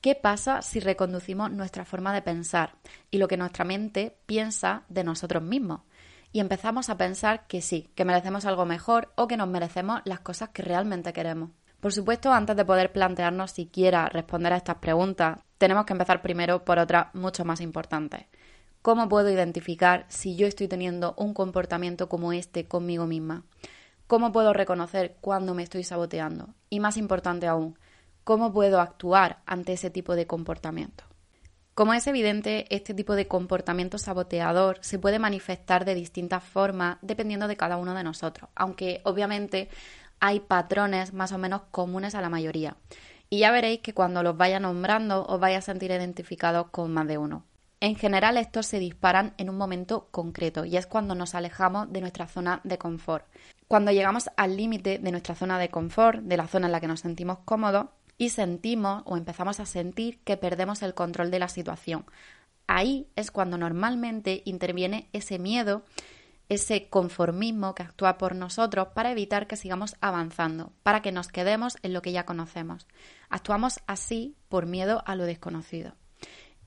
¿Qué 0.00 0.14
pasa 0.14 0.62
si 0.62 0.80
reconducimos 0.80 1.50
nuestra 1.50 1.84
forma 1.84 2.12
de 2.12 2.22
pensar 2.22 2.74
y 3.10 3.18
lo 3.18 3.28
que 3.28 3.36
nuestra 3.36 3.64
mente 3.64 4.16
piensa 4.26 4.82
de 4.88 5.04
nosotros 5.04 5.42
mismos? 5.42 5.82
Y 6.32 6.40
empezamos 6.40 6.88
a 6.90 6.96
pensar 6.96 7.46
que 7.46 7.60
sí, 7.60 7.90
que 7.94 8.04
merecemos 8.04 8.44
algo 8.44 8.64
mejor 8.64 9.12
o 9.16 9.28
que 9.28 9.36
nos 9.36 9.48
merecemos 9.48 10.00
las 10.04 10.20
cosas 10.20 10.48
que 10.48 10.62
realmente 10.62 11.12
queremos. 11.12 11.50
Por 11.78 11.92
supuesto, 11.92 12.32
antes 12.32 12.56
de 12.56 12.64
poder 12.64 12.92
plantearnos 12.92 13.50
siquiera 13.50 14.08
responder 14.08 14.52
a 14.52 14.56
estas 14.56 14.76
preguntas, 14.76 15.38
tenemos 15.58 15.84
que 15.84 15.92
empezar 15.92 16.22
primero 16.22 16.64
por 16.64 16.78
otras 16.78 17.14
mucho 17.14 17.44
más 17.44 17.60
importantes. 17.60 18.26
¿Cómo 18.82 19.08
puedo 19.08 19.30
identificar 19.30 20.06
si 20.08 20.34
yo 20.34 20.48
estoy 20.48 20.66
teniendo 20.66 21.14
un 21.16 21.34
comportamiento 21.34 22.08
como 22.08 22.32
este 22.32 22.66
conmigo 22.66 23.06
misma? 23.06 23.44
¿Cómo 24.08 24.32
puedo 24.32 24.52
reconocer 24.52 25.16
cuando 25.20 25.54
me 25.54 25.62
estoy 25.62 25.84
saboteando? 25.84 26.48
Y 26.68 26.80
más 26.80 26.96
importante 26.96 27.46
aún, 27.46 27.78
¿cómo 28.24 28.52
puedo 28.52 28.80
actuar 28.80 29.38
ante 29.46 29.72
ese 29.74 29.90
tipo 29.90 30.16
de 30.16 30.26
comportamiento? 30.26 31.04
Como 31.74 31.94
es 31.94 32.08
evidente, 32.08 32.66
este 32.74 32.92
tipo 32.92 33.14
de 33.14 33.28
comportamiento 33.28 33.98
saboteador 33.98 34.78
se 34.80 34.98
puede 34.98 35.20
manifestar 35.20 35.84
de 35.84 35.94
distintas 35.94 36.42
formas 36.42 36.98
dependiendo 37.02 37.46
de 37.46 37.56
cada 37.56 37.76
uno 37.76 37.94
de 37.94 38.02
nosotros, 38.02 38.50
aunque 38.56 39.00
obviamente 39.04 39.68
hay 40.18 40.40
patrones 40.40 41.12
más 41.12 41.30
o 41.30 41.38
menos 41.38 41.62
comunes 41.70 42.16
a 42.16 42.20
la 42.20 42.28
mayoría. 42.28 42.76
Y 43.30 43.38
ya 43.38 43.52
veréis 43.52 43.78
que 43.78 43.94
cuando 43.94 44.24
los 44.24 44.36
vaya 44.36 44.58
nombrando 44.58 45.24
os 45.24 45.38
vais 45.38 45.56
a 45.56 45.60
sentir 45.60 45.92
identificados 45.92 46.66
con 46.70 46.92
más 46.92 47.06
de 47.06 47.18
uno. 47.18 47.44
En 47.82 47.96
general 47.96 48.36
estos 48.36 48.66
se 48.66 48.78
disparan 48.78 49.34
en 49.38 49.50
un 49.50 49.56
momento 49.56 50.06
concreto 50.12 50.64
y 50.64 50.76
es 50.76 50.86
cuando 50.86 51.16
nos 51.16 51.34
alejamos 51.34 51.92
de 51.92 52.00
nuestra 52.00 52.28
zona 52.28 52.60
de 52.62 52.78
confort. 52.78 53.26
Cuando 53.66 53.90
llegamos 53.90 54.30
al 54.36 54.56
límite 54.56 55.00
de 55.00 55.10
nuestra 55.10 55.34
zona 55.34 55.58
de 55.58 55.68
confort, 55.68 56.20
de 56.20 56.36
la 56.36 56.46
zona 56.46 56.66
en 56.66 56.72
la 56.72 56.80
que 56.80 56.86
nos 56.86 57.00
sentimos 57.00 57.38
cómodos 57.44 57.86
y 58.18 58.28
sentimos 58.28 59.02
o 59.04 59.16
empezamos 59.16 59.58
a 59.58 59.66
sentir 59.66 60.20
que 60.20 60.36
perdemos 60.36 60.80
el 60.82 60.94
control 60.94 61.32
de 61.32 61.40
la 61.40 61.48
situación. 61.48 62.04
Ahí 62.68 63.08
es 63.16 63.32
cuando 63.32 63.58
normalmente 63.58 64.42
interviene 64.44 65.08
ese 65.12 65.40
miedo, 65.40 65.82
ese 66.48 66.88
conformismo 66.88 67.74
que 67.74 67.82
actúa 67.82 68.16
por 68.16 68.36
nosotros 68.36 68.90
para 68.94 69.10
evitar 69.10 69.48
que 69.48 69.56
sigamos 69.56 69.96
avanzando, 70.00 70.70
para 70.84 71.02
que 71.02 71.10
nos 71.10 71.26
quedemos 71.26 71.76
en 71.82 71.94
lo 71.94 72.00
que 72.00 72.12
ya 72.12 72.26
conocemos. 72.26 72.86
Actuamos 73.28 73.80
así 73.88 74.36
por 74.48 74.66
miedo 74.66 75.02
a 75.04 75.16
lo 75.16 75.24
desconocido. 75.24 75.96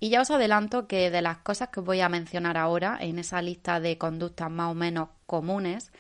Y 0.05 0.09
ya 0.09 0.21
os 0.21 0.29
adelanto 0.29 0.88
que 0.88 1.09
de 1.09 1.24
las 1.24 1.39
cosas 1.39 1.69
que 1.69 1.79
os 1.79 1.85
voy 1.88 2.00
a 2.01 2.09
mencionar 2.09 2.57
ahora 2.57 2.95
en 3.01 3.17
esa 3.17 3.41
lista 3.41 3.79
de 3.79 3.97
conductas 3.97 4.51
más 4.51 4.69
o 4.69 4.75
menos 4.75 5.09
comunes, 5.25 5.91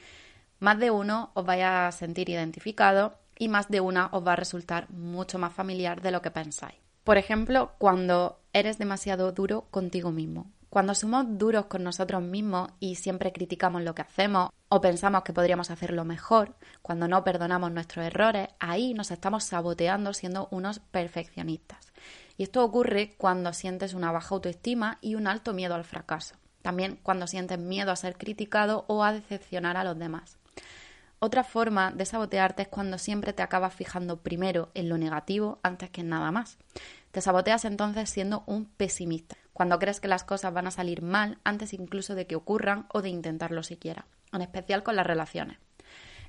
Más 0.59 0.77
de 0.77 0.91
uno 0.91 1.31
os 1.33 1.43
vaya 1.43 1.87
a 1.87 1.91
sentir 1.91 2.29
identificado 2.29 3.15
y 3.35 3.47
más 3.47 3.67
de 3.67 3.81
una 3.81 4.09
os 4.11 4.23
va 4.23 4.33
a 4.33 4.35
resultar 4.35 4.91
mucho 4.91 5.39
más 5.39 5.53
familiar 5.53 6.03
de 6.03 6.11
lo 6.11 6.21
que 6.21 6.29
pensáis. 6.29 6.77
Por 7.03 7.17
ejemplo, 7.17 7.71
cuando 7.79 8.41
eres 8.53 8.77
demasiado 8.77 9.31
duro 9.31 9.65
contigo 9.71 10.11
mismo. 10.11 10.51
Cuando 10.69 10.93
somos 10.93 11.25
duros 11.39 11.65
con 11.65 11.83
nosotros 11.83 12.21
mismos 12.21 12.69
y 12.79 12.95
siempre 12.97 13.33
criticamos 13.33 13.81
lo 13.81 13.95
que 13.95 14.03
hacemos 14.03 14.51
o 14.69 14.81
pensamos 14.81 15.23
que 15.23 15.33
podríamos 15.33 15.71
hacerlo 15.71 16.05
mejor, 16.05 16.53
cuando 16.83 17.07
no 17.07 17.23
perdonamos 17.23 17.71
nuestros 17.71 18.05
errores, 18.05 18.49
ahí 18.59 18.93
nos 18.93 19.09
estamos 19.09 19.45
saboteando 19.45 20.13
siendo 20.13 20.47
unos 20.51 20.77
perfeccionistas. 20.77 21.91
Y 22.37 22.43
esto 22.43 22.63
ocurre 22.63 23.15
cuando 23.17 23.53
sientes 23.53 23.93
una 23.93 24.11
baja 24.11 24.35
autoestima 24.35 24.97
y 25.01 25.15
un 25.15 25.27
alto 25.27 25.53
miedo 25.53 25.75
al 25.75 25.85
fracaso. 25.85 26.35
También 26.61 26.99
cuando 27.01 27.27
sientes 27.27 27.59
miedo 27.59 27.91
a 27.91 27.95
ser 27.95 28.17
criticado 28.17 28.85
o 28.87 29.03
a 29.03 29.13
decepcionar 29.13 29.77
a 29.77 29.83
los 29.83 29.97
demás. 29.97 30.37
Otra 31.19 31.43
forma 31.43 31.91
de 31.91 32.05
sabotearte 32.05 32.63
es 32.63 32.67
cuando 32.67 32.97
siempre 32.97 33.33
te 33.33 33.41
acabas 33.41 33.73
fijando 33.73 34.21
primero 34.21 34.69
en 34.73 34.89
lo 34.89 34.97
negativo 34.97 35.59
antes 35.63 35.89
que 35.89 36.01
en 36.01 36.09
nada 36.09 36.31
más. 36.31 36.57
Te 37.11 37.21
saboteas 37.21 37.63
entonces 37.65 38.09
siendo 38.09 38.43
un 38.45 38.65
pesimista, 38.65 39.37
cuando 39.53 39.79
crees 39.79 40.01
que 40.01 40.09
las 40.09 40.25
cosas 40.25 40.53
van 40.53 40.67
a 40.67 40.71
salir 40.71 41.01
mal 41.01 41.39
antes 41.45 41.73
incluso 41.73 42.13
de 42.13 42.27
que 42.27 42.35
ocurran 42.35 42.87
o 42.93 43.01
de 43.01 43.09
intentarlo 43.09 43.63
siquiera, 43.63 44.05
en 44.33 44.41
especial 44.41 44.83
con 44.83 44.97
las 44.97 45.07
relaciones. 45.07 45.57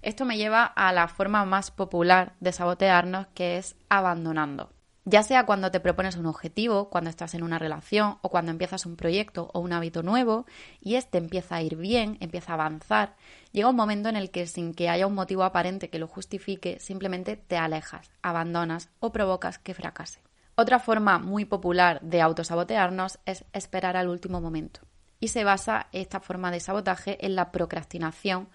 Esto 0.03 0.25
me 0.25 0.37
lleva 0.37 0.65
a 0.65 0.93
la 0.93 1.09
forma 1.09 1.45
más 1.45 1.73
popular 1.73 2.35
de 2.39 2.53
sabotearnos, 2.53 3.27
que 3.35 3.59
es 3.59 3.75
abandonando. 3.89 4.71
Ya 5.09 5.23
sea 5.23 5.47
cuando 5.47 5.71
te 5.71 5.79
propones 5.79 6.17
un 6.17 6.27
objetivo, 6.27 6.91
cuando 6.91 7.11
estás 7.11 7.35
en 7.35 7.45
una 7.45 7.61
relación 7.61 8.19
o 8.23 8.29
cuando 8.29 8.51
empiezas 8.51 8.87
un 8.87 8.97
proyecto 8.97 9.51
o 9.55 9.61
un 9.61 9.73
hábito 9.73 10.03
nuevo 10.03 10.47
y 10.81 10.97
este 10.97 11.19
empieza 11.19 11.55
a 11.55 11.63
ir 11.63 11.77
bien, 11.77 12.19
empieza 12.19 12.51
a 12.51 12.55
avanzar, 12.55 13.15
llega 13.53 13.69
un 13.69 13.77
momento 13.77 14.09
en 14.09 14.17
el 14.17 14.33
que 14.33 14.49
sin 14.49 14.75
que 14.75 14.89
haya 14.89 15.07
un 15.07 15.15
motivo 15.15 15.45
aparente 15.45 15.91
que 15.91 16.01
lo 16.01 16.09
justifique, 16.09 16.81
simplemente 16.81 17.37
te 17.37 17.57
alejas, 17.57 18.11
abandonas 18.21 18.89
o 18.99 19.13
provocas 19.13 19.61
que 19.61 19.75
fracase. 19.75 20.19
Otra 20.57 20.81
forma 20.81 21.21
muy 21.21 21.45
popular 21.45 22.01
de 22.03 22.21
autosabotearnos 22.21 23.21
es 23.27 23.45
esperar 23.53 23.97
al 23.97 24.09
último 24.09 24.41
momento. 24.41 24.81
Y 25.21 25.29
se 25.29 25.45
basa 25.45 25.87
esta 25.93 26.19
forma 26.19 26.51
de 26.51 26.59
sabotaje 26.59 27.25
en 27.25 27.37
la 27.37 27.53
procrastinación 27.53 28.49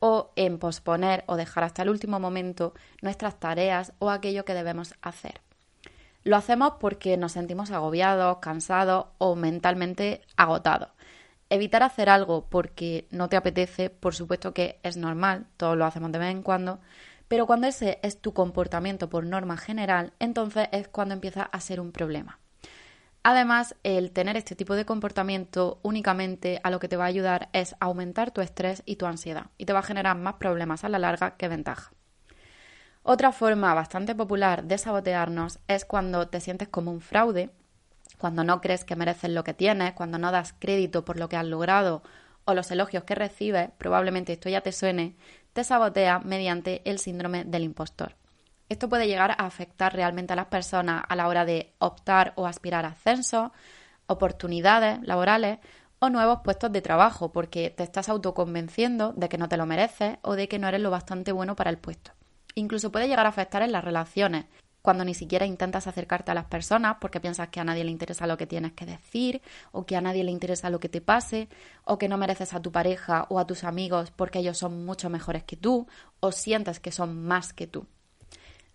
o 0.00 0.32
en 0.34 0.58
posponer 0.58 1.22
o 1.28 1.36
dejar 1.36 1.62
hasta 1.62 1.82
el 1.82 1.90
último 1.90 2.18
momento 2.18 2.74
nuestras 3.02 3.38
tareas 3.38 3.92
o 4.00 4.10
aquello 4.10 4.44
que 4.44 4.54
debemos 4.54 4.94
hacer. 5.00 5.40
Lo 6.24 6.36
hacemos 6.36 6.74
porque 6.78 7.16
nos 7.16 7.32
sentimos 7.32 7.72
agobiados, 7.72 8.38
cansados 8.38 9.06
o 9.18 9.34
mentalmente 9.34 10.22
agotados. 10.36 10.90
Evitar 11.50 11.82
hacer 11.82 12.08
algo 12.08 12.46
porque 12.48 13.08
no 13.10 13.28
te 13.28 13.36
apetece, 13.36 13.90
por 13.90 14.14
supuesto 14.14 14.54
que 14.54 14.78
es 14.82 14.96
normal, 14.96 15.46
todos 15.56 15.76
lo 15.76 15.84
hacemos 15.84 16.12
de 16.12 16.18
vez 16.18 16.30
en 16.30 16.42
cuando, 16.42 16.80
pero 17.26 17.46
cuando 17.46 17.66
ese 17.66 17.98
es 18.02 18.20
tu 18.20 18.32
comportamiento 18.32 19.10
por 19.10 19.26
norma 19.26 19.56
general, 19.56 20.12
entonces 20.18 20.68
es 20.70 20.88
cuando 20.88 21.14
empieza 21.14 21.42
a 21.42 21.60
ser 21.60 21.80
un 21.80 21.90
problema. 21.90 22.38
Además, 23.24 23.76
el 23.82 24.12
tener 24.12 24.36
este 24.36 24.56
tipo 24.56 24.74
de 24.74 24.84
comportamiento 24.84 25.78
únicamente 25.82 26.60
a 26.62 26.70
lo 26.70 26.80
que 26.80 26.88
te 26.88 26.96
va 26.96 27.04
a 27.04 27.08
ayudar 27.08 27.48
es 27.52 27.76
aumentar 27.80 28.30
tu 28.30 28.40
estrés 28.40 28.82
y 28.86 28.96
tu 28.96 29.06
ansiedad 29.06 29.46
y 29.58 29.64
te 29.64 29.72
va 29.72 29.80
a 29.80 29.84
generar 29.84 30.16
más 30.16 30.34
problemas 30.34 30.84
a 30.84 30.88
la 30.88 30.98
larga 30.98 31.36
que 31.36 31.48
ventaja. 31.48 31.92
Otra 33.04 33.32
forma 33.32 33.74
bastante 33.74 34.14
popular 34.14 34.62
de 34.62 34.78
sabotearnos 34.78 35.58
es 35.66 35.84
cuando 35.84 36.28
te 36.28 36.40
sientes 36.40 36.68
como 36.68 36.92
un 36.92 37.00
fraude, 37.00 37.50
cuando 38.18 38.44
no 38.44 38.60
crees 38.60 38.84
que 38.84 38.94
mereces 38.94 39.30
lo 39.30 39.42
que 39.42 39.54
tienes, 39.54 39.94
cuando 39.94 40.18
no 40.18 40.30
das 40.30 40.54
crédito 40.56 41.04
por 41.04 41.18
lo 41.18 41.28
que 41.28 41.36
has 41.36 41.44
logrado 41.44 42.04
o 42.44 42.54
los 42.54 42.70
elogios 42.70 43.02
que 43.02 43.16
recibes, 43.16 43.70
probablemente 43.76 44.32
esto 44.32 44.48
ya 44.48 44.60
te 44.60 44.70
suene, 44.70 45.16
te 45.52 45.64
sabotea 45.64 46.20
mediante 46.20 46.88
el 46.88 47.00
síndrome 47.00 47.44
del 47.44 47.64
impostor. 47.64 48.14
Esto 48.68 48.88
puede 48.88 49.08
llegar 49.08 49.32
a 49.32 49.46
afectar 49.46 49.92
realmente 49.92 50.32
a 50.32 50.36
las 50.36 50.46
personas 50.46 51.02
a 51.08 51.16
la 51.16 51.26
hora 51.26 51.44
de 51.44 51.74
optar 51.78 52.32
o 52.36 52.46
aspirar 52.46 52.84
a 52.84 52.90
ascensos, 52.90 53.50
oportunidades 54.06 55.00
laborales 55.02 55.58
o 55.98 56.08
nuevos 56.08 56.40
puestos 56.44 56.70
de 56.70 56.82
trabajo, 56.82 57.32
porque 57.32 57.70
te 57.70 57.82
estás 57.82 58.08
autoconvenciendo 58.08 59.12
de 59.12 59.28
que 59.28 59.38
no 59.38 59.48
te 59.48 59.56
lo 59.56 59.66
mereces 59.66 60.18
o 60.22 60.36
de 60.36 60.46
que 60.46 60.60
no 60.60 60.68
eres 60.68 60.80
lo 60.80 60.90
bastante 60.90 61.32
bueno 61.32 61.56
para 61.56 61.70
el 61.70 61.78
puesto. 61.78 62.12
Incluso 62.54 62.92
puede 62.92 63.08
llegar 63.08 63.26
a 63.26 63.30
afectar 63.30 63.62
en 63.62 63.72
las 63.72 63.84
relaciones, 63.84 64.46
cuando 64.82 65.04
ni 65.04 65.14
siquiera 65.14 65.46
intentas 65.46 65.86
acercarte 65.86 66.32
a 66.32 66.34
las 66.34 66.46
personas 66.46 66.96
porque 67.00 67.20
piensas 67.20 67.48
que 67.48 67.60
a 67.60 67.64
nadie 67.64 67.84
le 67.84 67.92
interesa 67.92 68.26
lo 68.26 68.36
que 68.36 68.48
tienes 68.48 68.72
que 68.72 68.84
decir 68.84 69.40
o 69.70 69.86
que 69.86 69.96
a 69.96 70.00
nadie 70.00 70.24
le 70.24 70.32
interesa 70.32 70.70
lo 70.70 70.80
que 70.80 70.88
te 70.88 71.00
pase 71.00 71.48
o 71.84 71.98
que 71.98 72.08
no 72.08 72.18
mereces 72.18 72.52
a 72.52 72.60
tu 72.60 72.72
pareja 72.72 73.26
o 73.30 73.38
a 73.38 73.46
tus 73.46 73.64
amigos 73.64 74.10
porque 74.10 74.40
ellos 74.40 74.58
son 74.58 74.84
mucho 74.84 75.08
mejores 75.08 75.44
que 75.44 75.56
tú 75.56 75.86
o 76.20 76.32
sientes 76.32 76.80
que 76.80 76.90
son 76.90 77.24
más 77.24 77.52
que 77.52 77.68
tú. 77.68 77.86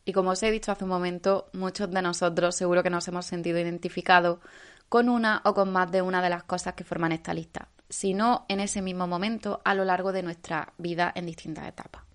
Y 0.05 0.13
como 0.13 0.31
os 0.31 0.41
he 0.41 0.51
dicho 0.51 0.71
hace 0.71 0.85
un 0.85 0.89
momento, 0.89 1.49
muchos 1.51 1.91
de 1.91 2.01
nosotros 2.01 2.55
seguro 2.55 2.81
que 2.81 2.89
nos 2.89 3.07
hemos 3.09 3.25
sentido 3.25 3.59
identificados 3.59 4.39
con 4.87 5.09
una 5.09 5.41
o 5.43 5.53
con 5.53 5.73
más 5.73 5.91
de 5.91 6.01
una 6.01 6.21
de 6.21 6.29
las 6.29 6.43
cosas 6.43 6.75
que 6.75 6.85
forman 6.85 7.11
esta 7.11 7.33
lista, 7.33 7.67
si 7.89 8.13
no 8.13 8.45
en 8.47 8.61
ese 8.61 8.81
mismo 8.81 9.05
momento 9.05 9.59
a 9.65 9.73
lo 9.73 9.83
largo 9.83 10.13
de 10.13 10.23
nuestra 10.23 10.71
vida 10.77 11.11
en 11.13 11.25
distintas 11.25 11.67
etapas. 11.67 12.06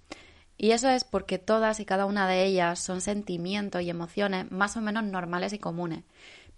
Y 0.62 0.71
eso 0.71 0.88
es 0.88 1.02
porque 1.02 1.40
todas 1.40 1.81
y 1.81 1.85
cada 1.85 2.07
una 2.07 2.28
de 2.28 2.45
ellas 2.45 2.78
son 2.78 3.00
sentimientos 3.00 3.83
y 3.83 3.90
emociones 3.90 4.49
más 4.52 4.76
o 4.76 4.81
menos 4.81 5.02
normales 5.02 5.52
y 5.52 5.59
comunes. 5.59 6.04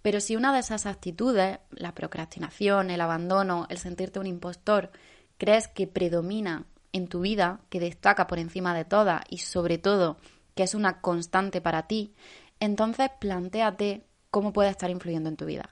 Pero 0.03 0.19
si 0.19 0.35
una 0.35 0.53
de 0.53 0.59
esas 0.59 0.85
actitudes, 0.85 1.57
la 1.71 1.95
procrastinación, 1.95 2.91
el 2.91 3.01
abandono, 3.01 3.65
el 3.67 3.79
sentirte 3.79 4.19
un 4.19 4.27
impostor, 4.27 4.91
crees 5.39 5.67
que 5.67 5.87
predomina 5.87 6.65
en 6.93 7.07
tu 7.07 7.21
vida, 7.21 7.61
que 7.71 7.79
destaca 7.79 8.27
por 8.27 8.37
encima 8.37 8.75
de 8.75 8.85
todas 8.85 9.23
y 9.27 9.39
sobre 9.39 9.79
todo 9.79 10.17
que 10.53 10.61
es 10.61 10.75
una 10.75 11.01
constante 11.01 11.59
para 11.59 11.87
ti, 11.87 12.13
entonces 12.59 13.09
plantéate 13.19 14.05
cómo 14.29 14.53
puede 14.53 14.69
estar 14.69 14.91
influyendo 14.91 15.29
en 15.29 15.35
tu 15.35 15.47
vida. 15.47 15.71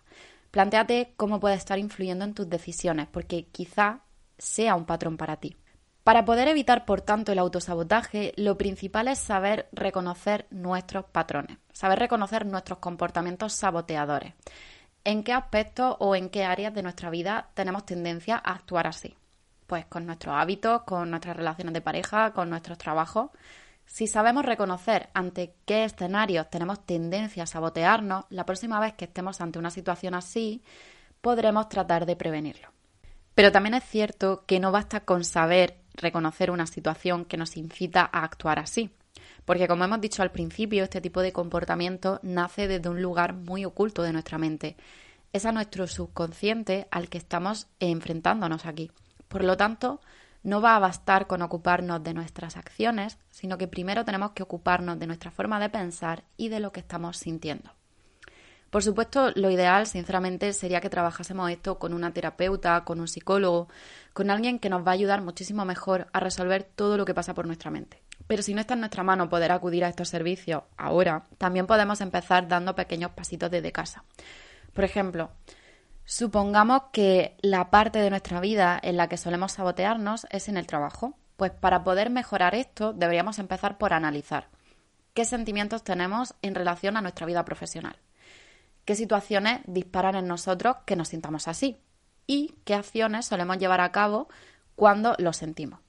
Plantéate 0.50 1.14
cómo 1.18 1.40
puede 1.40 1.54
estar 1.54 1.78
influyendo 1.78 2.26
en 2.26 2.34
tus 2.34 2.50
decisiones, 2.50 3.08
porque 3.12 3.46
quizá 3.52 4.02
sea 4.40 4.74
un 4.74 4.86
patrón 4.86 5.18
para 5.18 5.36
ti. 5.36 5.56
Para 6.04 6.26
poder 6.26 6.50
evitar, 6.50 6.84
por 6.84 7.00
tanto, 7.00 7.32
el 7.32 7.40
autosabotaje, 7.40 8.34
lo 8.36 8.58
principal 8.58 9.08
es 9.08 9.20
saber 9.20 9.70
reconocer 9.72 10.48
nuestros 10.50 11.06
patrones, 11.06 11.58
saber 11.72 12.00
reconocer 12.00 12.46
nuestros 12.46 12.80
comportamientos 12.80 13.54
saboteadores. 13.54 14.34
¿En 15.06 15.24
qué 15.24 15.32
aspectos 15.32 15.96
o 16.00 16.16
en 16.16 16.30
qué 16.30 16.44
áreas 16.44 16.74
de 16.74 16.84
nuestra 16.84 17.10
vida 17.10 17.50
tenemos 17.54 17.86
tendencia 17.86 18.36
a 18.36 18.52
actuar 18.52 18.88
así? 18.88 19.16
Pues 19.66 19.86
con 19.86 20.06
nuestros 20.06 20.36
hábitos, 20.36 20.84
con 20.84 21.10
nuestras 21.10 21.38
relaciones 21.38 21.74
de 21.74 21.82
pareja, 21.82 22.34
con 22.34 22.50
nuestros 22.50 22.78
trabajos. 22.78 23.30
Si 23.86 24.08
sabemos 24.08 24.46
reconocer 24.46 25.10
ante 25.14 25.56
qué 25.66 25.86
escenarios 25.86 26.50
tenemos 26.50 26.86
tendencia 26.86 27.44
a 27.44 27.48
sabotearnos, 27.48 28.26
la 28.30 28.46
próxima 28.46 28.80
vez 28.82 28.94
que 28.94 29.06
estemos 29.06 29.40
ante 29.40 29.60
una 29.60 29.72
situación 29.72 30.16
así, 30.16 30.64
podremos 31.22 31.70
tratar 31.70 32.06
de 32.06 32.18
prevenirlo. 32.18 32.70
Pero 33.36 33.52
también 33.52 33.74
es 33.74 33.84
cierto 33.86 34.44
que 34.46 34.60
no 34.60 34.72
basta 34.72 35.02
con 35.02 35.24
saber 35.24 35.83
reconocer 35.94 36.52
una 36.52 36.68
situación 36.68 37.26
que 37.26 37.38
nos 37.38 37.58
incita 37.58 38.10
a 38.12 38.24
actuar 38.24 38.60
así. 38.60 38.92
Porque 39.46 39.68
como 39.68 39.84
hemos 39.84 40.02
dicho 40.02 40.22
al 40.22 40.32
principio, 40.32 40.84
este 40.84 41.02
tipo 41.02 41.22
de 41.22 41.34
comportamiento 41.34 42.20
nace 42.24 42.68
desde 42.68 42.90
un 42.90 43.02
lugar 43.02 43.34
muy 43.34 43.66
oculto 43.66 44.04
de 44.04 44.14
nuestra 44.14 44.38
mente. 44.38 44.78
Es 45.34 45.46
a 45.46 45.52
nuestro 45.52 45.88
subconsciente 45.88 46.88
al 46.92 47.10
que 47.10 47.18
estamos 47.18 47.68
enfrentándonos 47.80 48.66
aquí. 48.66 48.92
Por 49.28 49.44
lo 49.44 49.58
tanto, 49.58 50.00
no 50.44 50.62
va 50.62 50.76
a 50.76 50.80
bastar 50.80 51.28
con 51.28 51.42
ocuparnos 51.42 52.04
de 52.04 52.14
nuestras 52.14 52.58
acciones, 52.58 53.18
sino 53.32 53.58
que 53.58 53.68
primero 53.68 54.06
tenemos 54.06 54.32
que 54.32 54.44
ocuparnos 54.44 55.00
de 55.00 55.08
nuestra 55.08 55.32
forma 55.32 55.60
de 55.60 55.70
pensar 55.70 56.24
y 56.38 56.50
de 56.50 56.60
lo 56.60 56.72
que 56.72 56.82
estamos 56.82 57.18
sintiendo. 57.18 57.72
Por 58.74 58.82
supuesto, 58.82 59.30
lo 59.36 59.52
ideal, 59.52 59.86
sinceramente, 59.86 60.52
sería 60.52 60.82
que 60.82 60.90
trabajásemos 60.90 61.52
esto 61.52 61.78
con 61.78 61.94
una 61.94 62.12
terapeuta, 62.12 62.84
con 62.84 63.00
un 63.00 63.08
psicólogo, 63.08 63.68
con 64.14 64.32
alguien 64.32 64.58
que 64.58 64.68
nos 64.68 64.82
va 64.82 64.90
a 64.90 64.94
ayudar 64.96 65.22
muchísimo 65.22 65.64
mejor 65.64 66.08
a 66.12 66.20
resolver 66.20 66.64
todo 66.64 66.98
lo 66.98 67.06
que 67.06 67.14
pasa 67.14 67.36
por 67.36 67.46
nuestra 67.46 67.70
mente. 67.70 68.02
Pero 68.26 68.42
si 68.42 68.56
no 68.56 68.62
está 68.62 68.74
en 68.74 68.80
nuestra 68.80 69.04
mano 69.04 69.30
poder 69.30 69.52
acudir 69.52 69.86
a 69.86 69.90
estos 69.90 70.10
servicios 70.10 70.64
ahora, 70.76 71.28
también 71.38 71.68
podemos 71.68 72.02
empezar 72.02 72.48
dando 72.48 72.74
pequeños 72.74 73.12
pasitos 73.12 73.52
desde 73.52 73.72
casa. 73.72 74.06
Por 74.74 74.86
ejemplo, 74.86 75.30
supongamos 76.04 76.86
que 76.92 77.38
la 77.44 77.70
parte 77.70 78.00
de 78.00 78.10
nuestra 78.10 78.40
vida 78.40 78.80
en 78.82 78.98
la 78.98 79.08
que 79.08 79.18
solemos 79.18 79.52
sabotearnos 79.52 80.26
es 80.32 80.50
en 80.50 80.58
el 80.58 80.66
trabajo. 80.66 81.16
Pues 81.38 81.52
para 81.52 81.84
poder 81.84 82.10
mejorar 82.10 82.56
esto 82.56 82.92
deberíamos 82.92 83.38
empezar 83.38 83.78
por 83.78 83.94
analizar 83.94 84.48
qué 85.14 85.26
sentimientos 85.26 85.84
tenemos 85.84 86.34
en 86.42 86.56
relación 86.56 86.98
a 86.98 87.02
nuestra 87.02 87.28
vida 87.28 87.46
profesional 87.46 87.98
qué 88.86 88.96
situaciones 88.96 89.62
disparan 89.66 90.16
en 90.16 90.28
nosotros 90.28 90.78
que 90.86 90.96
nos 90.96 91.10
sintamos 91.10 91.48
así 91.48 91.78
y 92.28 92.56
qué 92.66 92.74
acciones 92.74 93.26
solemos 93.26 93.58
llevar 93.58 93.82
a 93.82 93.92
cabo 93.92 94.28
cuando 94.76 95.16
lo 95.18 95.34
sentimos. 95.34 95.80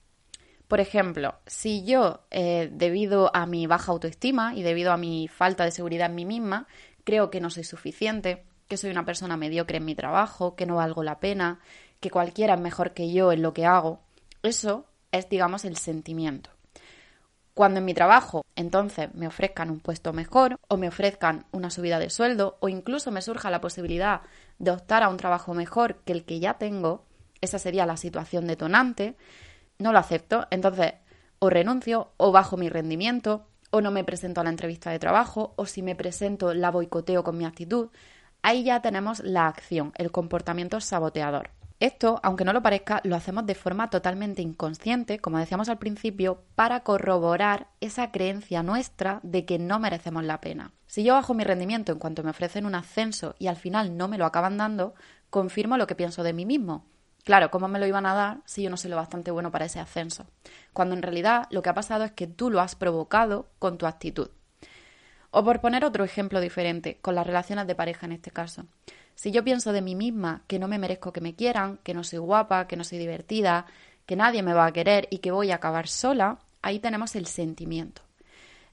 Por 0.68 0.80
ejemplo, 0.80 1.36
si 1.46 1.84
yo, 1.84 2.24
eh, 2.30 2.70
debido 2.72 3.30
a 3.34 3.46
mi 3.46 3.66
baja 3.66 3.92
autoestima 3.92 4.54
y 4.54 4.62
debido 4.62 4.92
a 4.92 4.96
mi 4.96 5.28
falta 5.28 5.64
de 5.64 5.70
seguridad 5.70 6.08
en 6.08 6.14
mí 6.14 6.24
misma, 6.24 6.66
creo 7.04 7.30
que 7.30 7.40
no 7.40 7.50
soy 7.50 7.64
suficiente, 7.64 8.44
que 8.66 8.76
soy 8.76 8.90
una 8.90 9.04
persona 9.04 9.36
mediocre 9.36 9.76
en 9.76 9.84
mi 9.84 9.94
trabajo, 9.94 10.56
que 10.56 10.66
no 10.66 10.76
valgo 10.76 11.02
la 11.02 11.20
pena, 11.20 11.60
que 12.00 12.10
cualquiera 12.10 12.54
es 12.54 12.60
mejor 12.60 12.92
que 12.92 13.12
yo 13.12 13.30
en 13.30 13.42
lo 13.42 13.52
que 13.52 13.66
hago, 13.66 14.00
eso 14.42 14.86
es, 15.12 15.28
digamos, 15.28 15.64
el 15.64 15.76
sentimiento. 15.76 16.50
Cuando 17.54 17.78
en 17.78 17.84
mi 17.84 17.94
trabajo 17.94 18.44
entonces 18.56 19.14
me 19.14 19.28
ofrezcan 19.28 19.70
un 19.70 19.78
puesto 19.78 20.12
mejor 20.12 20.58
o 20.68 20.76
me 20.76 20.88
ofrezcan 20.88 21.46
una 21.52 21.70
subida 21.70 22.00
de 22.00 22.10
sueldo 22.10 22.58
o 22.60 22.68
incluso 22.68 23.12
me 23.12 23.22
surja 23.22 23.50
la 23.50 23.60
posibilidad 23.60 24.22
de 24.58 24.72
optar 24.72 25.04
a 25.04 25.08
un 25.08 25.16
trabajo 25.16 25.54
mejor 25.54 25.96
que 26.04 26.12
el 26.12 26.24
que 26.24 26.40
ya 26.40 26.54
tengo, 26.54 27.04
esa 27.40 27.60
sería 27.60 27.86
la 27.86 27.96
situación 27.96 28.46
detonante, 28.48 29.16
no 29.78 29.92
lo 29.92 29.98
acepto, 29.98 30.48
entonces 30.50 30.94
o 31.38 31.48
renuncio 31.48 32.12
o 32.16 32.32
bajo 32.32 32.56
mi 32.56 32.68
rendimiento 32.68 33.46
o 33.70 33.80
no 33.80 33.90
me 33.90 34.04
presento 34.04 34.40
a 34.40 34.44
la 34.44 34.50
entrevista 34.50 34.90
de 34.90 34.98
trabajo 34.98 35.52
o 35.56 35.66
si 35.66 35.82
me 35.82 35.94
presento 35.94 36.54
la 36.54 36.70
boicoteo 36.70 37.22
con 37.22 37.36
mi 37.38 37.44
actitud, 37.44 37.90
ahí 38.42 38.64
ya 38.64 38.82
tenemos 38.82 39.20
la 39.20 39.46
acción, 39.46 39.92
el 39.96 40.10
comportamiento 40.10 40.80
saboteador. 40.80 41.50
Esto, 41.80 42.20
aunque 42.22 42.44
no 42.44 42.52
lo 42.52 42.62
parezca, 42.62 43.00
lo 43.04 43.16
hacemos 43.16 43.46
de 43.46 43.54
forma 43.54 43.90
totalmente 43.90 44.42
inconsciente, 44.42 45.18
como 45.18 45.38
decíamos 45.38 45.68
al 45.68 45.78
principio, 45.78 46.44
para 46.54 46.80
corroborar 46.80 47.68
esa 47.80 48.10
creencia 48.10 48.62
nuestra 48.62 49.20
de 49.22 49.44
que 49.44 49.58
no 49.58 49.78
merecemos 49.80 50.24
la 50.24 50.40
pena. 50.40 50.72
Si 50.86 51.02
yo 51.02 51.14
bajo 51.14 51.34
mi 51.34 51.44
rendimiento 51.44 51.92
en 51.92 51.98
cuanto 51.98 52.22
me 52.22 52.30
ofrecen 52.30 52.66
un 52.66 52.76
ascenso 52.76 53.34
y 53.38 53.48
al 53.48 53.56
final 53.56 53.96
no 53.96 54.08
me 54.08 54.18
lo 54.18 54.24
acaban 54.24 54.56
dando, 54.56 54.94
confirmo 55.30 55.76
lo 55.76 55.86
que 55.88 55.96
pienso 55.96 56.22
de 56.22 56.32
mí 56.32 56.46
mismo. 56.46 56.86
Claro, 57.24 57.50
¿cómo 57.50 57.68
me 57.68 57.80
lo 57.80 57.86
iban 57.86 58.06
a 58.06 58.14
dar 58.14 58.40
si 58.44 58.62
yo 58.62 58.70
no 58.70 58.76
soy 58.76 58.90
lo 58.90 58.96
bastante 58.96 59.30
bueno 59.30 59.50
para 59.50 59.64
ese 59.64 59.80
ascenso? 59.80 60.26
Cuando 60.72 60.94
en 60.94 61.02
realidad 61.02 61.48
lo 61.50 61.62
que 61.62 61.70
ha 61.70 61.74
pasado 61.74 62.04
es 62.04 62.12
que 62.12 62.26
tú 62.26 62.50
lo 62.50 62.60
has 62.60 62.76
provocado 62.76 63.48
con 63.58 63.78
tu 63.78 63.86
actitud. 63.86 64.28
O 65.30 65.42
por 65.42 65.60
poner 65.60 65.84
otro 65.84 66.04
ejemplo 66.04 66.38
diferente, 66.40 66.98
con 67.00 67.14
las 67.14 67.26
relaciones 67.26 67.66
de 67.66 67.74
pareja 67.74 68.06
en 68.06 68.12
este 68.12 68.30
caso. 68.30 68.66
Si 69.14 69.30
yo 69.30 69.44
pienso 69.44 69.72
de 69.72 69.82
mí 69.82 69.94
misma 69.94 70.42
que 70.46 70.58
no 70.58 70.68
me 70.68 70.78
merezco 70.78 71.12
que 71.12 71.20
me 71.20 71.34
quieran, 71.34 71.78
que 71.82 71.94
no 71.94 72.04
soy 72.04 72.18
guapa, 72.18 72.66
que 72.66 72.76
no 72.76 72.84
soy 72.84 72.98
divertida, 72.98 73.66
que 74.06 74.16
nadie 74.16 74.42
me 74.42 74.54
va 74.54 74.66
a 74.66 74.72
querer 74.72 75.08
y 75.10 75.18
que 75.18 75.30
voy 75.30 75.50
a 75.50 75.56
acabar 75.56 75.88
sola, 75.88 76.38
ahí 76.62 76.78
tenemos 76.78 77.14
el 77.16 77.26
sentimiento. 77.26 78.02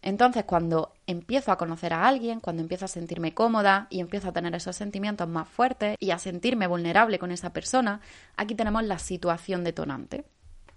Entonces, 0.01 0.45
cuando 0.45 0.93
empiezo 1.05 1.51
a 1.51 1.57
conocer 1.57 1.93
a 1.93 2.07
alguien, 2.07 2.39
cuando 2.39 2.63
empiezo 2.63 2.85
a 2.85 2.87
sentirme 2.87 3.35
cómoda 3.35 3.85
y 3.91 3.99
empiezo 3.99 4.29
a 4.29 4.33
tener 4.33 4.55
esos 4.55 4.75
sentimientos 4.75 5.27
más 5.27 5.47
fuertes 5.47 5.95
y 5.99 6.09
a 6.09 6.17
sentirme 6.17 6.65
vulnerable 6.65 7.19
con 7.19 7.31
esa 7.31 7.53
persona, 7.53 8.01
aquí 8.35 8.55
tenemos 8.55 8.83
la 8.83 8.97
situación 8.97 9.63
detonante. 9.63 10.25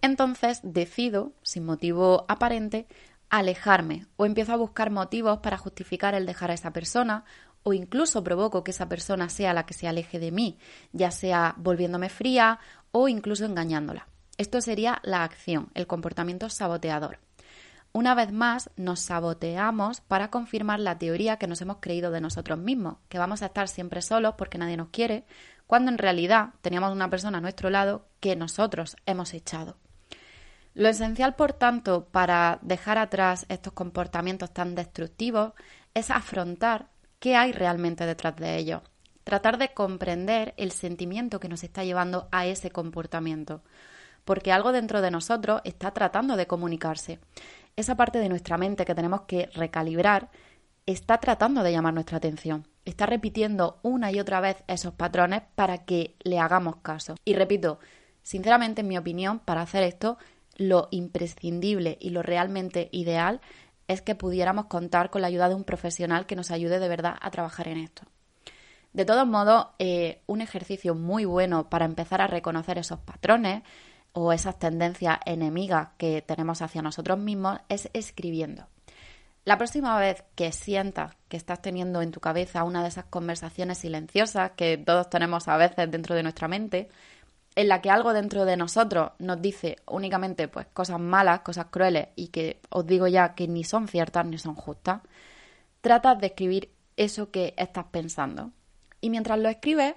Entonces 0.02 0.60
decido, 0.62 1.32
sin 1.42 1.64
motivo 1.64 2.26
aparente, 2.28 2.86
alejarme 3.30 4.06
o 4.16 4.26
empiezo 4.26 4.52
a 4.52 4.56
buscar 4.56 4.90
motivos 4.90 5.38
para 5.38 5.56
justificar 5.56 6.14
el 6.14 6.26
dejar 6.26 6.50
a 6.50 6.54
esa 6.54 6.72
persona 6.72 7.24
o 7.64 7.72
incluso 7.72 8.22
provoco 8.22 8.62
que 8.62 8.70
esa 8.70 8.88
persona 8.88 9.28
sea 9.28 9.52
la 9.52 9.66
que 9.66 9.74
se 9.74 9.88
aleje 9.88 10.20
de 10.20 10.30
mí, 10.30 10.58
ya 10.92 11.10
sea 11.10 11.54
volviéndome 11.56 12.08
fría 12.08 12.60
o 12.92 13.08
incluso 13.08 13.44
engañándola. 13.44 14.06
Esto 14.36 14.60
sería 14.60 15.00
la 15.02 15.24
acción, 15.24 15.70
el 15.74 15.86
comportamiento 15.86 16.48
saboteador. 16.48 17.18
Una 17.92 18.14
vez 18.14 18.32
más, 18.32 18.70
nos 18.76 19.00
saboteamos 19.00 20.00
para 20.00 20.30
confirmar 20.30 20.80
la 20.80 20.98
teoría 20.98 21.36
que 21.36 21.46
nos 21.46 21.60
hemos 21.60 21.78
creído 21.80 22.10
de 22.10 22.20
nosotros 22.20 22.58
mismos, 22.58 22.96
que 23.08 23.18
vamos 23.18 23.42
a 23.42 23.46
estar 23.46 23.68
siempre 23.68 24.02
solos 24.02 24.34
porque 24.36 24.58
nadie 24.58 24.76
nos 24.76 24.88
quiere, 24.88 25.24
cuando 25.66 25.90
en 25.90 25.98
realidad 25.98 26.50
teníamos 26.60 26.92
una 26.92 27.08
persona 27.08 27.38
a 27.38 27.40
nuestro 27.40 27.70
lado 27.70 28.06
que 28.20 28.36
nosotros 28.36 28.96
hemos 29.06 29.32
echado. 29.32 29.76
Lo 30.74 30.88
esencial, 30.88 31.36
por 31.36 31.52
tanto, 31.52 32.06
para 32.06 32.58
dejar 32.62 32.98
atrás 32.98 33.46
estos 33.48 33.72
comportamientos 33.72 34.52
tan 34.52 34.74
destructivos 34.74 35.52
es 35.94 36.10
afrontar 36.10 36.88
qué 37.24 37.36
hay 37.36 37.52
realmente 37.52 38.04
detrás 38.04 38.36
de 38.36 38.58
ello. 38.58 38.82
Tratar 39.24 39.56
de 39.56 39.72
comprender 39.72 40.52
el 40.58 40.72
sentimiento 40.72 41.40
que 41.40 41.48
nos 41.48 41.64
está 41.64 41.82
llevando 41.82 42.28
a 42.32 42.44
ese 42.44 42.70
comportamiento. 42.70 43.62
Porque 44.26 44.52
algo 44.52 44.72
dentro 44.72 45.00
de 45.00 45.10
nosotros 45.10 45.62
está 45.64 45.92
tratando 45.92 46.36
de 46.36 46.46
comunicarse. 46.46 47.20
Esa 47.76 47.96
parte 47.96 48.18
de 48.18 48.28
nuestra 48.28 48.58
mente 48.58 48.84
que 48.84 48.94
tenemos 48.94 49.22
que 49.22 49.48
recalibrar 49.54 50.28
está 50.84 51.16
tratando 51.16 51.62
de 51.62 51.72
llamar 51.72 51.94
nuestra 51.94 52.18
atención. 52.18 52.68
Está 52.84 53.06
repitiendo 53.06 53.78
una 53.82 54.12
y 54.12 54.20
otra 54.20 54.42
vez 54.42 54.62
esos 54.66 54.92
patrones 54.92 55.44
para 55.54 55.86
que 55.86 56.16
le 56.24 56.38
hagamos 56.38 56.76
caso. 56.82 57.14
Y 57.24 57.32
repito, 57.32 57.78
sinceramente, 58.22 58.82
en 58.82 58.88
mi 58.88 58.98
opinión, 58.98 59.38
para 59.38 59.62
hacer 59.62 59.82
esto, 59.82 60.18
lo 60.56 60.88
imprescindible 60.90 61.96
y 62.02 62.10
lo 62.10 62.22
realmente 62.22 62.90
ideal 62.92 63.40
es 63.88 64.02
que 64.02 64.14
pudiéramos 64.14 64.66
contar 64.66 65.10
con 65.10 65.22
la 65.22 65.28
ayuda 65.28 65.48
de 65.48 65.54
un 65.54 65.64
profesional 65.64 66.26
que 66.26 66.36
nos 66.36 66.50
ayude 66.50 66.78
de 66.78 66.88
verdad 66.88 67.16
a 67.20 67.30
trabajar 67.30 67.68
en 67.68 67.78
esto. 67.78 68.02
De 68.92 69.04
todos 69.04 69.26
modos, 69.26 69.66
eh, 69.78 70.20
un 70.26 70.40
ejercicio 70.40 70.94
muy 70.94 71.24
bueno 71.24 71.68
para 71.68 71.84
empezar 71.84 72.20
a 72.20 72.28
reconocer 72.28 72.78
esos 72.78 73.00
patrones 73.00 73.62
o 74.12 74.32
esas 74.32 74.58
tendencias 74.58 75.18
enemigas 75.26 75.88
que 75.98 76.22
tenemos 76.22 76.62
hacia 76.62 76.80
nosotros 76.80 77.18
mismos 77.18 77.58
es 77.68 77.90
escribiendo. 77.92 78.68
La 79.44 79.58
próxima 79.58 79.98
vez 79.98 80.24
que 80.36 80.52
sientas 80.52 81.16
que 81.28 81.36
estás 81.36 81.60
teniendo 81.60 82.00
en 82.00 82.12
tu 82.12 82.20
cabeza 82.20 82.64
una 82.64 82.82
de 82.82 82.88
esas 82.88 83.04
conversaciones 83.06 83.78
silenciosas 83.78 84.52
que 84.52 84.78
todos 84.78 85.10
tenemos 85.10 85.48
a 85.48 85.56
veces 85.58 85.90
dentro 85.90 86.14
de 86.14 86.22
nuestra 86.22 86.48
mente, 86.48 86.88
en 87.56 87.68
la 87.68 87.80
que 87.80 87.90
algo 87.90 88.12
dentro 88.12 88.44
de 88.44 88.56
nosotros 88.56 89.12
nos 89.18 89.40
dice 89.40 89.76
únicamente 89.86 90.48
pues 90.48 90.66
cosas 90.72 90.98
malas, 90.98 91.40
cosas 91.40 91.66
crueles 91.70 92.08
y 92.16 92.28
que 92.28 92.60
os 92.70 92.86
digo 92.86 93.06
ya 93.06 93.34
que 93.34 93.46
ni 93.46 93.64
son 93.64 93.88
ciertas 93.88 94.26
ni 94.26 94.38
son 94.38 94.54
justas, 94.54 95.02
tratas 95.80 96.18
de 96.18 96.28
escribir 96.28 96.70
eso 96.96 97.30
que 97.30 97.54
estás 97.56 97.86
pensando. 97.90 98.50
Y 99.00 99.10
mientras 99.10 99.38
lo 99.38 99.48
escribes, 99.48 99.94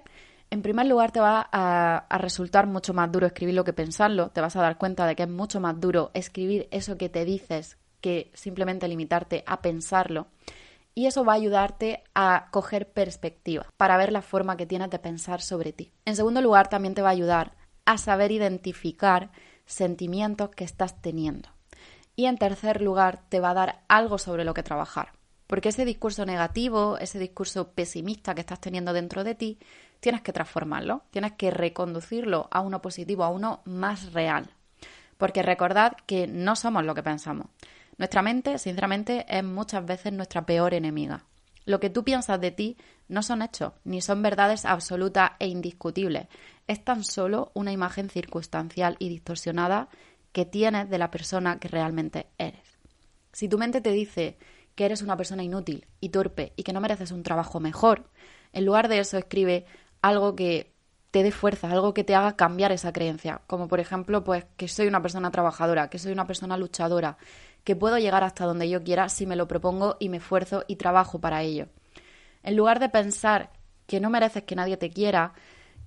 en 0.50 0.62
primer 0.62 0.86
lugar 0.86 1.12
te 1.12 1.20
va 1.20 1.48
a, 1.50 1.98
a, 2.08 2.18
resultar 2.18 2.66
mucho 2.66 2.94
más 2.94 3.10
duro 3.10 3.26
escribirlo 3.26 3.64
que 3.64 3.72
pensarlo, 3.72 4.30
te 4.30 4.40
vas 4.40 4.56
a 4.56 4.62
dar 4.62 4.78
cuenta 4.78 5.06
de 5.06 5.16
que 5.16 5.24
es 5.24 5.28
mucho 5.28 5.60
más 5.60 5.80
duro 5.80 6.10
escribir 6.14 6.68
eso 6.70 6.96
que 6.96 7.08
te 7.08 7.24
dices 7.24 7.76
que 8.00 8.30
simplemente 8.34 8.86
limitarte 8.86 9.42
a 9.46 9.60
pensarlo 9.60 10.28
y 10.98 11.06
eso 11.06 11.24
va 11.24 11.34
a 11.34 11.36
ayudarte 11.36 12.02
a 12.12 12.48
coger 12.50 12.90
perspectiva 12.90 13.64
para 13.76 13.96
ver 13.96 14.10
la 14.10 14.20
forma 14.20 14.56
que 14.56 14.66
tienes 14.66 14.90
de 14.90 14.98
pensar 14.98 15.40
sobre 15.40 15.72
ti. 15.72 15.92
En 16.04 16.16
segundo 16.16 16.40
lugar, 16.40 16.68
también 16.68 16.94
te 16.94 17.02
va 17.02 17.10
a 17.10 17.12
ayudar 17.12 17.52
a 17.84 17.98
saber 17.98 18.32
identificar 18.32 19.30
sentimientos 19.64 20.50
que 20.50 20.64
estás 20.64 21.00
teniendo. 21.00 21.50
Y 22.16 22.26
en 22.26 22.36
tercer 22.36 22.82
lugar, 22.82 23.22
te 23.28 23.38
va 23.38 23.50
a 23.50 23.54
dar 23.54 23.84
algo 23.86 24.18
sobre 24.18 24.42
lo 24.42 24.54
que 24.54 24.64
trabajar. 24.64 25.12
Porque 25.46 25.68
ese 25.68 25.84
discurso 25.84 26.26
negativo, 26.26 26.98
ese 26.98 27.20
discurso 27.20 27.70
pesimista 27.74 28.34
que 28.34 28.40
estás 28.40 28.60
teniendo 28.60 28.92
dentro 28.92 29.22
de 29.22 29.36
ti, 29.36 29.60
tienes 30.00 30.22
que 30.22 30.32
transformarlo, 30.32 31.02
tienes 31.12 31.34
que 31.34 31.52
reconducirlo 31.52 32.48
a 32.50 32.58
uno 32.58 32.82
positivo, 32.82 33.22
a 33.22 33.28
uno 33.28 33.60
más 33.66 34.12
real. 34.12 34.50
Porque 35.16 35.44
recordad 35.44 35.92
que 36.06 36.26
no 36.26 36.56
somos 36.56 36.84
lo 36.84 36.96
que 36.96 37.04
pensamos. 37.04 37.46
Nuestra 37.98 38.22
mente, 38.22 38.58
sinceramente, 38.58 39.26
es 39.28 39.44
muchas 39.44 39.84
veces 39.84 40.12
nuestra 40.12 40.46
peor 40.46 40.72
enemiga. 40.72 41.24
Lo 41.64 41.80
que 41.80 41.90
tú 41.90 42.04
piensas 42.04 42.40
de 42.40 42.52
ti 42.52 42.76
no 43.08 43.22
son 43.22 43.42
hechos, 43.42 43.72
ni 43.84 44.00
son 44.00 44.22
verdades 44.22 44.64
absolutas 44.64 45.32
e 45.40 45.48
indiscutibles. 45.48 46.28
Es 46.66 46.82
tan 46.84 47.04
solo 47.04 47.50
una 47.54 47.72
imagen 47.72 48.08
circunstancial 48.08 48.96
y 48.98 49.08
distorsionada 49.08 49.88
que 50.32 50.46
tienes 50.46 50.88
de 50.88 50.98
la 50.98 51.10
persona 51.10 51.58
que 51.58 51.68
realmente 51.68 52.28
eres. 52.38 52.62
Si 53.32 53.48
tu 53.48 53.58
mente 53.58 53.80
te 53.80 53.90
dice 53.90 54.38
que 54.74 54.86
eres 54.86 55.02
una 55.02 55.16
persona 55.16 55.42
inútil 55.42 55.86
y 56.00 56.10
torpe 56.10 56.52
y 56.56 56.62
que 56.62 56.72
no 56.72 56.80
mereces 56.80 57.10
un 57.10 57.24
trabajo 57.24 57.58
mejor, 57.58 58.08
en 58.52 58.64
lugar 58.64 58.88
de 58.88 59.00
eso 59.00 59.18
escribe 59.18 59.66
algo 60.02 60.36
que 60.36 60.72
te 61.10 61.22
dé 61.22 61.32
fuerza, 61.32 61.70
algo 61.70 61.94
que 61.94 62.04
te 62.04 62.14
haga 62.14 62.36
cambiar 62.36 62.70
esa 62.70 62.92
creencia, 62.92 63.40
como 63.46 63.66
por 63.66 63.80
ejemplo, 63.80 64.24
pues 64.24 64.44
que 64.56 64.68
soy 64.68 64.86
una 64.86 65.02
persona 65.02 65.30
trabajadora, 65.30 65.88
que 65.90 65.98
soy 65.98 66.12
una 66.12 66.26
persona 66.26 66.56
luchadora, 66.56 67.16
que 67.64 67.76
puedo 67.76 67.98
llegar 67.98 68.24
hasta 68.24 68.44
donde 68.44 68.68
yo 68.68 68.82
quiera 68.82 69.08
si 69.08 69.26
me 69.26 69.36
lo 69.36 69.48
propongo 69.48 69.96
y 69.98 70.08
me 70.08 70.18
esfuerzo 70.18 70.64
y 70.66 70.76
trabajo 70.76 71.20
para 71.20 71.42
ello. 71.42 71.68
En 72.42 72.56
lugar 72.56 72.80
de 72.80 72.88
pensar 72.88 73.50
que 73.86 74.00
no 74.00 74.10
mereces 74.10 74.44
que 74.44 74.56
nadie 74.56 74.76
te 74.76 74.90
quiera, 74.90 75.32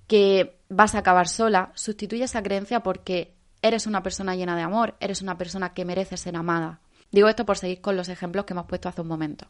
que 0.06 0.58
vas 0.68 0.94
a 0.94 0.98
acabar 0.98 1.28
sola, 1.28 1.72
sustituye 1.74 2.24
esa 2.24 2.42
creencia 2.42 2.82
porque 2.82 3.34
eres 3.62 3.86
una 3.86 4.02
persona 4.02 4.34
llena 4.34 4.56
de 4.56 4.62
amor, 4.62 4.96
eres 5.00 5.22
una 5.22 5.38
persona 5.38 5.72
que 5.72 5.84
merece 5.84 6.16
ser 6.16 6.36
amada. 6.36 6.80
Digo 7.10 7.28
esto 7.28 7.46
por 7.46 7.58
seguir 7.58 7.80
con 7.80 7.96
los 7.96 8.08
ejemplos 8.08 8.44
que 8.44 8.54
hemos 8.54 8.66
puesto 8.66 8.88
hace 8.88 9.02
un 9.02 9.08
momento. 9.08 9.46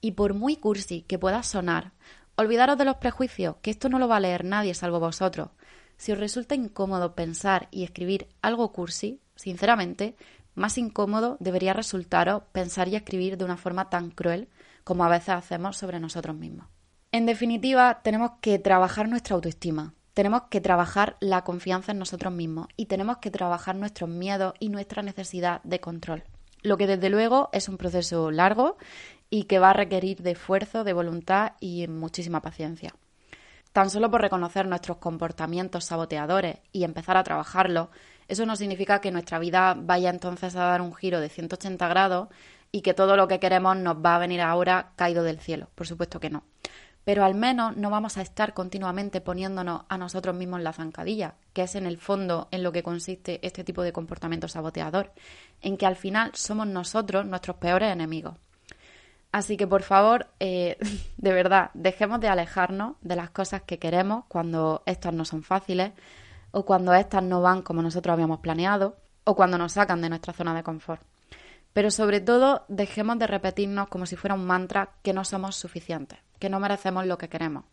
Y 0.00 0.12
por 0.12 0.34
muy 0.34 0.56
cursi 0.56 1.02
que 1.02 1.18
pueda 1.18 1.42
sonar, 1.42 1.92
olvidaros 2.36 2.78
de 2.78 2.84
los 2.84 2.96
prejuicios, 2.96 3.56
que 3.62 3.70
esto 3.70 3.88
no 3.88 3.98
lo 3.98 4.08
va 4.08 4.16
a 4.16 4.20
leer 4.20 4.44
nadie 4.44 4.74
salvo 4.74 5.00
vosotros. 5.00 5.50
Si 5.96 6.12
os 6.12 6.18
resulta 6.18 6.54
incómodo 6.54 7.14
pensar 7.14 7.68
y 7.70 7.84
escribir 7.84 8.28
algo 8.42 8.72
cursi, 8.72 9.20
sinceramente, 9.36 10.16
más 10.54 10.78
incómodo 10.78 11.36
debería 11.40 11.72
resultaros 11.72 12.42
pensar 12.52 12.88
y 12.88 12.96
escribir 12.96 13.36
de 13.36 13.44
una 13.44 13.56
forma 13.56 13.90
tan 13.90 14.10
cruel 14.10 14.48
como 14.84 15.04
a 15.04 15.08
veces 15.08 15.30
hacemos 15.30 15.76
sobre 15.76 16.00
nosotros 16.00 16.36
mismos. 16.36 16.66
En 17.12 17.26
definitiva, 17.26 18.00
tenemos 18.02 18.32
que 18.40 18.58
trabajar 18.58 19.08
nuestra 19.08 19.34
autoestima, 19.34 19.94
tenemos 20.14 20.42
que 20.50 20.60
trabajar 20.60 21.16
la 21.20 21.42
confianza 21.42 21.92
en 21.92 21.98
nosotros 21.98 22.32
mismos 22.32 22.68
y 22.76 22.86
tenemos 22.86 23.18
que 23.18 23.30
trabajar 23.30 23.76
nuestros 23.76 24.10
miedos 24.10 24.54
y 24.60 24.68
nuestra 24.68 25.02
necesidad 25.02 25.62
de 25.62 25.80
control. 25.80 26.24
Lo 26.62 26.76
que 26.76 26.86
desde 26.86 27.10
luego 27.10 27.48
es 27.52 27.68
un 27.68 27.76
proceso 27.76 28.30
largo 28.30 28.76
y 29.30 29.44
que 29.44 29.58
va 29.58 29.70
a 29.70 29.74
requerir 29.74 30.22
de 30.22 30.32
esfuerzo, 30.32 30.84
de 30.84 30.92
voluntad 30.92 31.52
y 31.60 31.88
muchísima 31.88 32.40
paciencia. 32.40 32.94
Tan 33.72 33.88
solo 33.88 34.10
por 34.10 34.20
reconocer 34.20 34.66
nuestros 34.66 34.98
comportamientos 34.98 35.86
saboteadores 35.86 36.58
y 36.72 36.84
empezar 36.84 37.16
a 37.16 37.24
trabajarlos, 37.24 37.88
Eso 38.28 38.46
no 38.46 38.56
significa 38.56 39.00
que 39.00 39.10
nuestra 39.10 39.38
vida 39.38 39.74
vaya 39.76 40.10
entonces 40.10 40.56
a 40.56 40.64
dar 40.64 40.80
un 40.80 40.94
giro 40.94 41.20
de 41.20 41.28
180 41.28 41.88
grados 41.88 42.28
y 42.70 42.80
que 42.80 42.94
todo 42.94 43.16
lo 43.16 43.28
que 43.28 43.40
queremos 43.40 43.76
nos 43.76 43.96
va 43.96 44.16
a 44.16 44.18
venir 44.18 44.40
ahora 44.40 44.92
caído 44.96 45.22
del 45.22 45.38
cielo. 45.38 45.68
Por 45.74 45.86
supuesto 45.86 46.20
que 46.20 46.30
no. 46.30 46.44
Pero 47.04 47.24
al 47.24 47.34
menos 47.34 47.76
no 47.76 47.90
vamos 47.90 48.16
a 48.16 48.22
estar 48.22 48.54
continuamente 48.54 49.20
poniéndonos 49.20 49.82
a 49.88 49.98
nosotros 49.98 50.36
mismos 50.36 50.60
la 50.62 50.72
zancadilla, 50.72 51.34
que 51.52 51.62
es 51.62 51.74
en 51.74 51.86
el 51.86 51.98
fondo 51.98 52.48
en 52.52 52.62
lo 52.62 52.70
que 52.70 52.84
consiste 52.84 53.44
este 53.46 53.64
tipo 53.64 53.82
de 53.82 53.92
comportamiento 53.92 54.46
saboteador, 54.46 55.12
en 55.60 55.76
que 55.76 55.86
al 55.86 55.96
final 55.96 56.30
somos 56.34 56.66
nosotros 56.66 57.26
nuestros 57.26 57.56
peores 57.56 57.92
enemigos. 57.92 58.36
Así 59.32 59.56
que 59.56 59.66
por 59.66 59.82
favor, 59.82 60.28
eh, 60.38 60.76
de 61.16 61.32
verdad, 61.32 61.70
dejemos 61.74 62.20
de 62.20 62.28
alejarnos 62.28 62.94
de 63.00 63.16
las 63.16 63.30
cosas 63.30 63.62
que 63.62 63.78
queremos 63.78 64.24
cuando 64.28 64.82
estas 64.86 65.12
no 65.12 65.24
son 65.24 65.42
fáciles 65.42 65.92
o 66.52 66.64
cuando 66.64 66.94
estas 66.94 67.22
no 67.22 67.42
van 67.42 67.62
como 67.62 67.82
nosotros 67.82 68.12
habíamos 68.12 68.40
planeado 68.40 68.96
o 69.24 69.34
cuando 69.34 69.58
nos 69.58 69.72
sacan 69.72 70.00
de 70.00 70.08
nuestra 70.08 70.32
zona 70.32 70.54
de 70.54 70.62
confort. 70.62 71.02
Pero 71.72 71.90
sobre 71.90 72.20
todo, 72.20 72.64
dejemos 72.68 73.18
de 73.18 73.26
repetirnos 73.26 73.88
como 73.88 74.06
si 74.06 74.16
fuera 74.16 74.34
un 74.34 74.46
mantra 74.46 74.90
que 75.02 75.12
no 75.12 75.24
somos 75.24 75.56
suficientes, 75.56 76.18
que 76.38 76.50
no 76.50 76.60
merecemos 76.60 77.06
lo 77.06 77.18
que 77.18 77.28
queremos. 77.28 77.64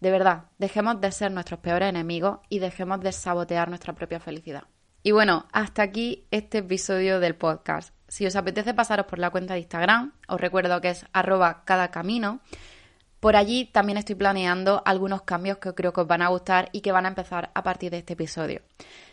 De 0.00 0.10
verdad, 0.10 0.46
dejemos 0.58 1.00
de 1.00 1.12
ser 1.12 1.30
nuestros 1.30 1.60
peores 1.60 1.88
enemigos 1.88 2.40
y 2.48 2.58
dejemos 2.58 3.00
de 3.00 3.12
sabotear 3.12 3.68
nuestra 3.68 3.94
propia 3.94 4.20
felicidad. 4.20 4.64
Y 5.02 5.12
bueno, 5.12 5.46
hasta 5.52 5.82
aquí 5.82 6.26
este 6.32 6.58
episodio 6.58 7.20
del 7.20 7.36
podcast. 7.36 7.94
Si 8.08 8.26
os 8.26 8.36
apetece 8.36 8.74
pasaros 8.74 9.06
por 9.06 9.18
la 9.18 9.30
cuenta 9.30 9.54
de 9.54 9.60
Instagram, 9.60 10.12
os 10.26 10.40
recuerdo 10.40 10.80
que 10.80 10.90
es 10.90 11.06
arroba 11.12 11.62
cada 11.64 11.90
camino. 11.90 12.40
Por 13.26 13.34
allí 13.34 13.64
también 13.64 13.98
estoy 13.98 14.14
planeando 14.14 14.82
algunos 14.84 15.22
cambios 15.22 15.58
que 15.58 15.74
creo 15.74 15.92
que 15.92 16.02
os 16.02 16.06
van 16.06 16.22
a 16.22 16.28
gustar 16.28 16.68
y 16.70 16.80
que 16.80 16.92
van 16.92 17.06
a 17.06 17.08
empezar 17.08 17.50
a 17.54 17.64
partir 17.64 17.90
de 17.90 17.98
este 17.98 18.12
episodio. 18.12 18.60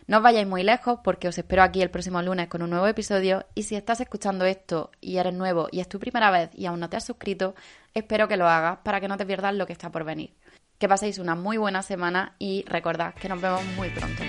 No 0.05 0.17
os 0.17 0.23
vayáis 0.23 0.45
muy 0.45 0.61
lejos 0.61 0.99
porque 1.03 1.27
os 1.27 1.35
espero 1.35 1.63
aquí 1.63 1.81
el 1.81 1.89
próximo 1.89 2.21
lunes 2.21 2.47
con 2.47 2.61
un 2.61 2.69
nuevo 2.69 2.85
episodio 2.85 3.47
y 3.55 3.63
si 3.63 3.75
estás 3.75 4.01
escuchando 4.01 4.45
esto 4.45 4.91
y 5.01 5.17
eres 5.17 5.33
nuevo 5.33 5.67
y 5.71 5.79
es 5.79 5.89
tu 5.89 5.97
primera 5.99 6.29
vez 6.29 6.51
y 6.53 6.67
aún 6.67 6.79
no 6.79 6.89
te 6.89 6.97
has 6.97 7.05
suscrito, 7.05 7.55
espero 7.95 8.27
que 8.27 8.37
lo 8.37 8.47
hagas 8.47 8.77
para 8.83 9.01
que 9.01 9.07
no 9.07 9.17
te 9.17 9.25
pierdas 9.25 9.55
lo 9.55 9.65
que 9.65 9.73
está 9.73 9.89
por 9.89 10.03
venir. 10.03 10.29
Que 10.77 10.87
paséis 10.87 11.17
una 11.17 11.33
muy 11.33 11.57
buena 11.57 11.81
semana 11.81 12.35
y 12.37 12.65
recordad 12.67 13.15
que 13.15 13.29
nos 13.29 13.41
vemos 13.41 13.65
muy 13.75 13.89
pronto. 13.89 14.21